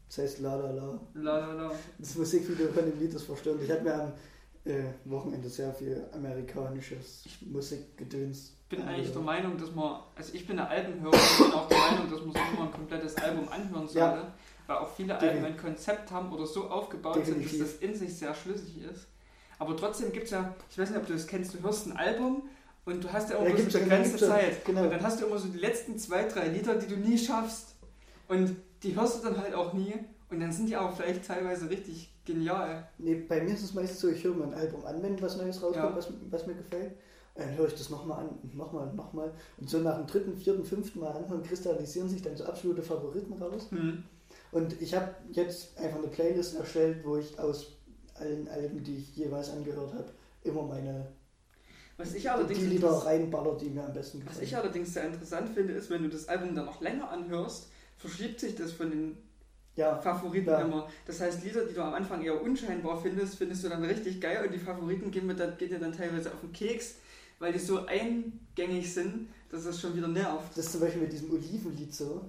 [0.07, 0.99] Das heißt la la la.
[1.13, 1.71] La la la.
[1.99, 3.61] Das Musikvideo von dem Lied ist verstörend.
[3.63, 4.11] Ich habe mir am
[4.65, 8.57] äh, Wochenende sehr viel amerikanisches Musikgedöns.
[8.63, 11.67] Ich bin eigentlich der Meinung, dass man, also ich bin der Albenhörer, ich bin auch
[11.67, 14.17] der Meinung, dass man sich immer ein komplettes Album anhören sollte.
[14.17, 14.33] Ja
[14.71, 15.17] weil auch viele.
[15.17, 17.51] Alben ein Konzept haben oder so aufgebaut Definitiv.
[17.51, 19.07] sind, dass das in sich sehr schlüssig ist.
[19.59, 21.95] Aber trotzdem gibt es ja, ich weiß nicht, ob du das kennst, du hörst ein
[21.95, 22.43] Album
[22.85, 24.31] und du hast ja immer Ja, gibt's eine begrenzte ja.
[24.31, 24.65] Zeit.
[24.65, 24.83] Genau.
[24.83, 27.75] Und dann hast du immer so die letzten zwei, drei Lieder, die du nie schaffst.
[28.27, 29.93] Und die hörst du dann halt auch nie.
[30.31, 32.87] Und dann sind die aber vielleicht teilweise richtig genial.
[32.97, 35.37] Nee, bei mir ist es meistens so, ich höre mir ein Album an, wenn was
[35.37, 35.95] Neues rauskommt, Ja.
[35.95, 36.93] was, was mir gefällt.
[37.35, 39.31] Und dann höre ich das nochmal an und nochmal und nochmal.
[39.57, 43.33] Und so nach dem dritten, vierten, fünften Mal anhören, kristallisieren sich dann so absolute Favoriten
[43.33, 43.67] raus.
[43.69, 44.03] Hm.
[44.51, 47.77] Und ich habe jetzt einfach eine Playlist erstellt, wo ich aus
[48.15, 50.11] allen Alben, die ich jeweils angehört habe,
[50.43, 51.07] immer meine
[51.97, 54.43] Was ich die allerdings Lieder interess- reinballer, die mir am besten Was gefallen.
[54.45, 58.39] ich allerdings sehr interessant finde, ist, wenn du das Album dann noch länger anhörst, verschiebt
[58.39, 59.17] sich das von den
[59.77, 60.59] ja, Favoriten Ja.
[60.61, 60.89] immer.
[61.05, 64.43] Das heißt, Lieder, die du am Anfang eher unscheinbar findest, findest du dann richtig geil
[64.45, 66.95] und die Favoriten gehen, dann, gehen dir dann teilweise auf den Keks,
[67.41, 70.55] weil die so eingängig sind, dass das schon wieder nervt.
[70.55, 72.21] das ist zum Beispiel mit diesem Olivenlied so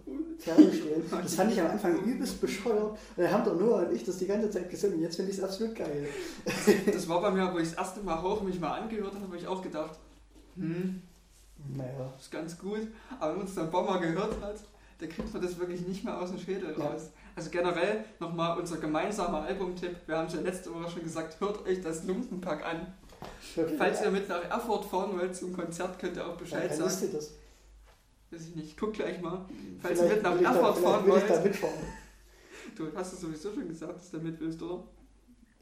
[0.43, 1.05] hergestellt.
[1.23, 2.91] Das fand ich am Anfang übelst bescheuert.
[2.91, 5.01] Und dann haben der Noah und ich das die ganze Zeit gesungen.
[5.01, 6.09] Jetzt finde ich es absolut geil.
[6.93, 9.37] Das war bei mir, wo ich das erste Mal hoch mich mal angehört habe, habe
[9.37, 9.99] ich auch gedacht,
[10.57, 11.01] hm,
[11.77, 12.13] Naja.
[12.19, 12.89] ist ganz gut.
[13.21, 14.57] Aber wenn man es dann ein paar Mal gehört hat,
[14.99, 16.85] da kriegt man das wirklich nicht mehr aus dem Schädel Ja.
[16.87, 17.11] raus.
[17.37, 19.97] Also generell nochmal unser gemeinsamer Albumtipp.
[20.07, 22.93] Wir haben es ja letzte Woche schon gesagt, hört euch das Lumpenpack an.
[23.79, 27.01] Falls ihr mit nach Erfurt fahren wollt zum Konzert, könnt ihr auch Bescheid ist sagen.
[27.13, 27.31] dir das?
[28.31, 29.45] Weiß ich nicht, guck gleich mal.
[29.81, 31.45] Falls Vielleicht ihr mit nach da- Erfurt vielleicht fahren ich da wollt.
[31.45, 31.75] mitfahren.
[32.77, 34.83] Du hast es sowieso schon gesagt, dass du da mit willst, oder?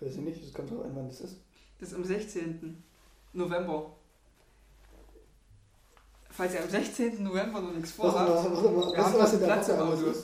[0.00, 1.36] Weiß ich nicht, es kommt drauf an, wann das ist.
[1.78, 2.82] Das ist am 16.
[3.32, 3.92] November.
[6.30, 7.22] Falls ihr am 16.
[7.24, 8.92] November noch nichts vorhabt, mal, warte mal.
[8.92, 10.14] wir haben was noch Platz im Auto.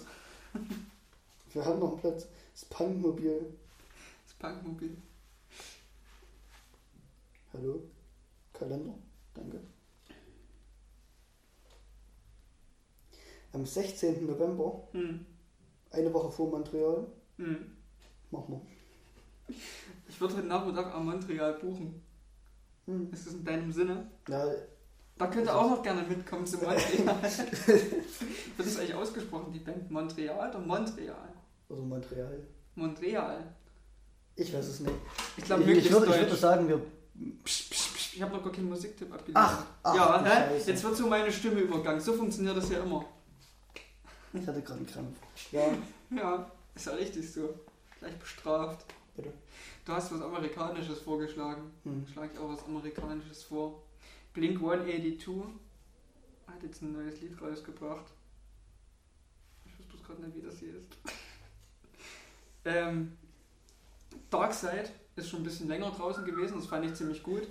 [1.53, 2.27] Wir haben noch einen Platz.
[2.55, 3.47] Das Punkmobil.
[4.25, 4.97] das Punkmobil.
[7.57, 7.81] Hallo?
[8.53, 8.95] Kalender?
[9.35, 9.61] Danke.
[13.53, 14.27] Am 16.
[14.27, 15.25] November, Hm.
[15.91, 17.07] eine Woche vor Montreal,
[17.39, 17.77] Hm.
[18.31, 18.61] machen
[19.49, 19.55] wir.
[20.09, 22.03] Ich würde heute Nachmittag am Montreal buchen.
[22.87, 23.11] Hm.
[23.13, 24.11] Ist das in deinem Sinne?
[24.29, 24.53] Ja,
[25.19, 26.77] Da könnt ihr Also- auch noch gerne mitkommen zu Montreal.
[27.07, 31.33] Wird das eigentlich ausgesprochen, die Band Montreal oder Montreal?
[31.71, 32.47] oder Montreal.
[32.75, 33.55] Montreal.
[34.35, 34.93] Ich weiß es nicht.
[35.39, 36.83] Ich glaube, ich, möglichst würde, ich würde sagen, wir.
[37.45, 39.45] Ich habe noch gar keinen Musiktipp abgeliefert.
[39.45, 40.25] Ach, ach, ja?
[40.27, 40.71] Scheiße.
[40.71, 42.01] jetzt wird so meine Stimme übergangen.
[42.01, 43.05] So funktioniert das ja immer.
[44.33, 45.17] Ich hatte gerade einen Krampf.
[45.53, 45.69] Ja,
[46.11, 47.55] Ja, ist ja richtig so.
[47.99, 48.87] Gleich bestraft.
[49.15, 49.33] Bitte.
[49.85, 51.71] Du hast was Amerikanisches vorgeschlagen.
[51.85, 52.07] hm.
[52.13, 53.83] Schlage ich auch was Amerikanisches vor.
[54.33, 55.29] Blink 182
[56.47, 58.05] hat jetzt ein neues Lied rausgebracht.
[59.65, 60.89] Ich weiß bloß gerade nicht, wie das hier ist.
[62.65, 63.17] ähm,
[64.31, 67.47] Darkside ist schon ein bisschen länger draußen gewesen, das fand ich ziemlich gut.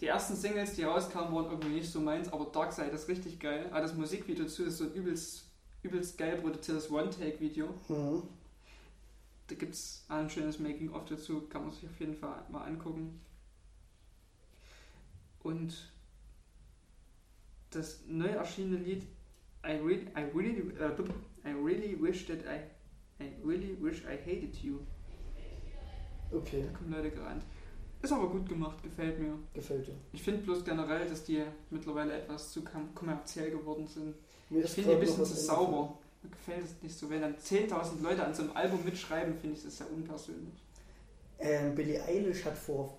[0.00, 3.68] Die ersten Singles, die rauskamen, waren irgendwie nicht so meins, aber Darkside ist richtig geil.
[3.72, 5.44] Ah, das Musikvideo dazu ist so ein übelst,
[5.82, 7.68] übelst geil produziertes One-Take-Video.
[7.88, 8.22] Hm.
[9.46, 13.20] Da gibt es ein schönes Making-of dazu, kann man sich auf jeden Fall mal angucken.
[15.42, 15.92] Und
[17.70, 19.06] das neu erschienene Lied
[19.64, 20.90] I really, I really, äh,
[21.44, 22.62] I really wish that I,
[23.22, 24.80] I really wish I hated you.
[26.32, 27.42] Okay, Da kommen Leute gerannt.
[28.02, 29.34] Ist aber gut gemacht, gefällt mir.
[29.54, 29.94] gefällt dir.
[30.12, 34.14] Ich finde bloß generell, dass die mittlerweile etwas zu kom- kommerziell geworden sind.
[34.50, 35.98] Mir Ich finde die ein bisschen zu sauber.
[36.22, 37.08] Mir gefällt es nicht so.
[37.10, 40.54] Wenn dann 10.000 Leute an so einem Album mitschreiben, finde ich das sehr unpersönlich.
[41.38, 42.96] Ähm, Billie Eilish hat vor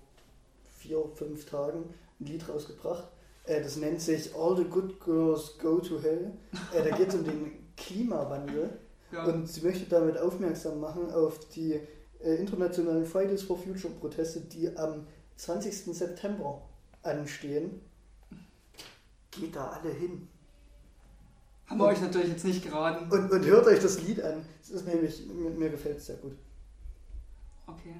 [0.78, 1.84] vier, fünf Tagen
[2.20, 3.04] ein Lied rausgebracht.
[3.44, 6.32] Äh, das nennt sich All the Good Girls Go to Hell.
[6.74, 8.78] Äh, da geht es um den Klimawandel.
[9.12, 9.24] Ja.
[9.26, 11.80] Und sie möchte damit aufmerksam machen auf die
[12.24, 15.06] äh, internationalen Fridays for Future Proteste, die am
[15.36, 15.74] 20.
[15.96, 16.62] September
[17.02, 17.80] anstehen.
[19.30, 20.28] Geht da alle hin.
[21.66, 23.10] Haben wir euch natürlich jetzt nicht geraten.
[23.10, 24.44] Und, und hört euch das Lied an.
[24.62, 26.36] Es ist nämlich, mir, mir gefällt es sehr gut.
[27.66, 27.94] Okay.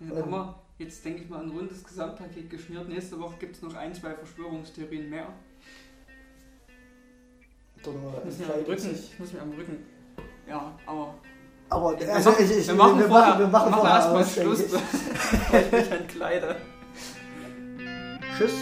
[0.00, 0.16] Dann Ähm.
[0.22, 2.88] haben wir jetzt, denke ich mal, ein rundes Gesamtpaket geschnürt.
[2.88, 5.28] Nächste Woche gibt es noch ein, zwei Verschwörungstheorien mehr.
[7.76, 8.80] Ich muss mir am entscheidet Rücken.
[8.80, 9.12] sich.
[9.12, 9.76] Ich muss mir am Rücken.
[10.48, 11.14] Ja, aber.
[11.70, 14.26] Aber Wir also machen, ich, ich, wir machen wir vorher, machen, wir machen vorher erstmal
[14.26, 14.74] Schluss, ich.
[14.74, 16.56] ich mich entkleide.
[18.36, 18.52] Tschüss.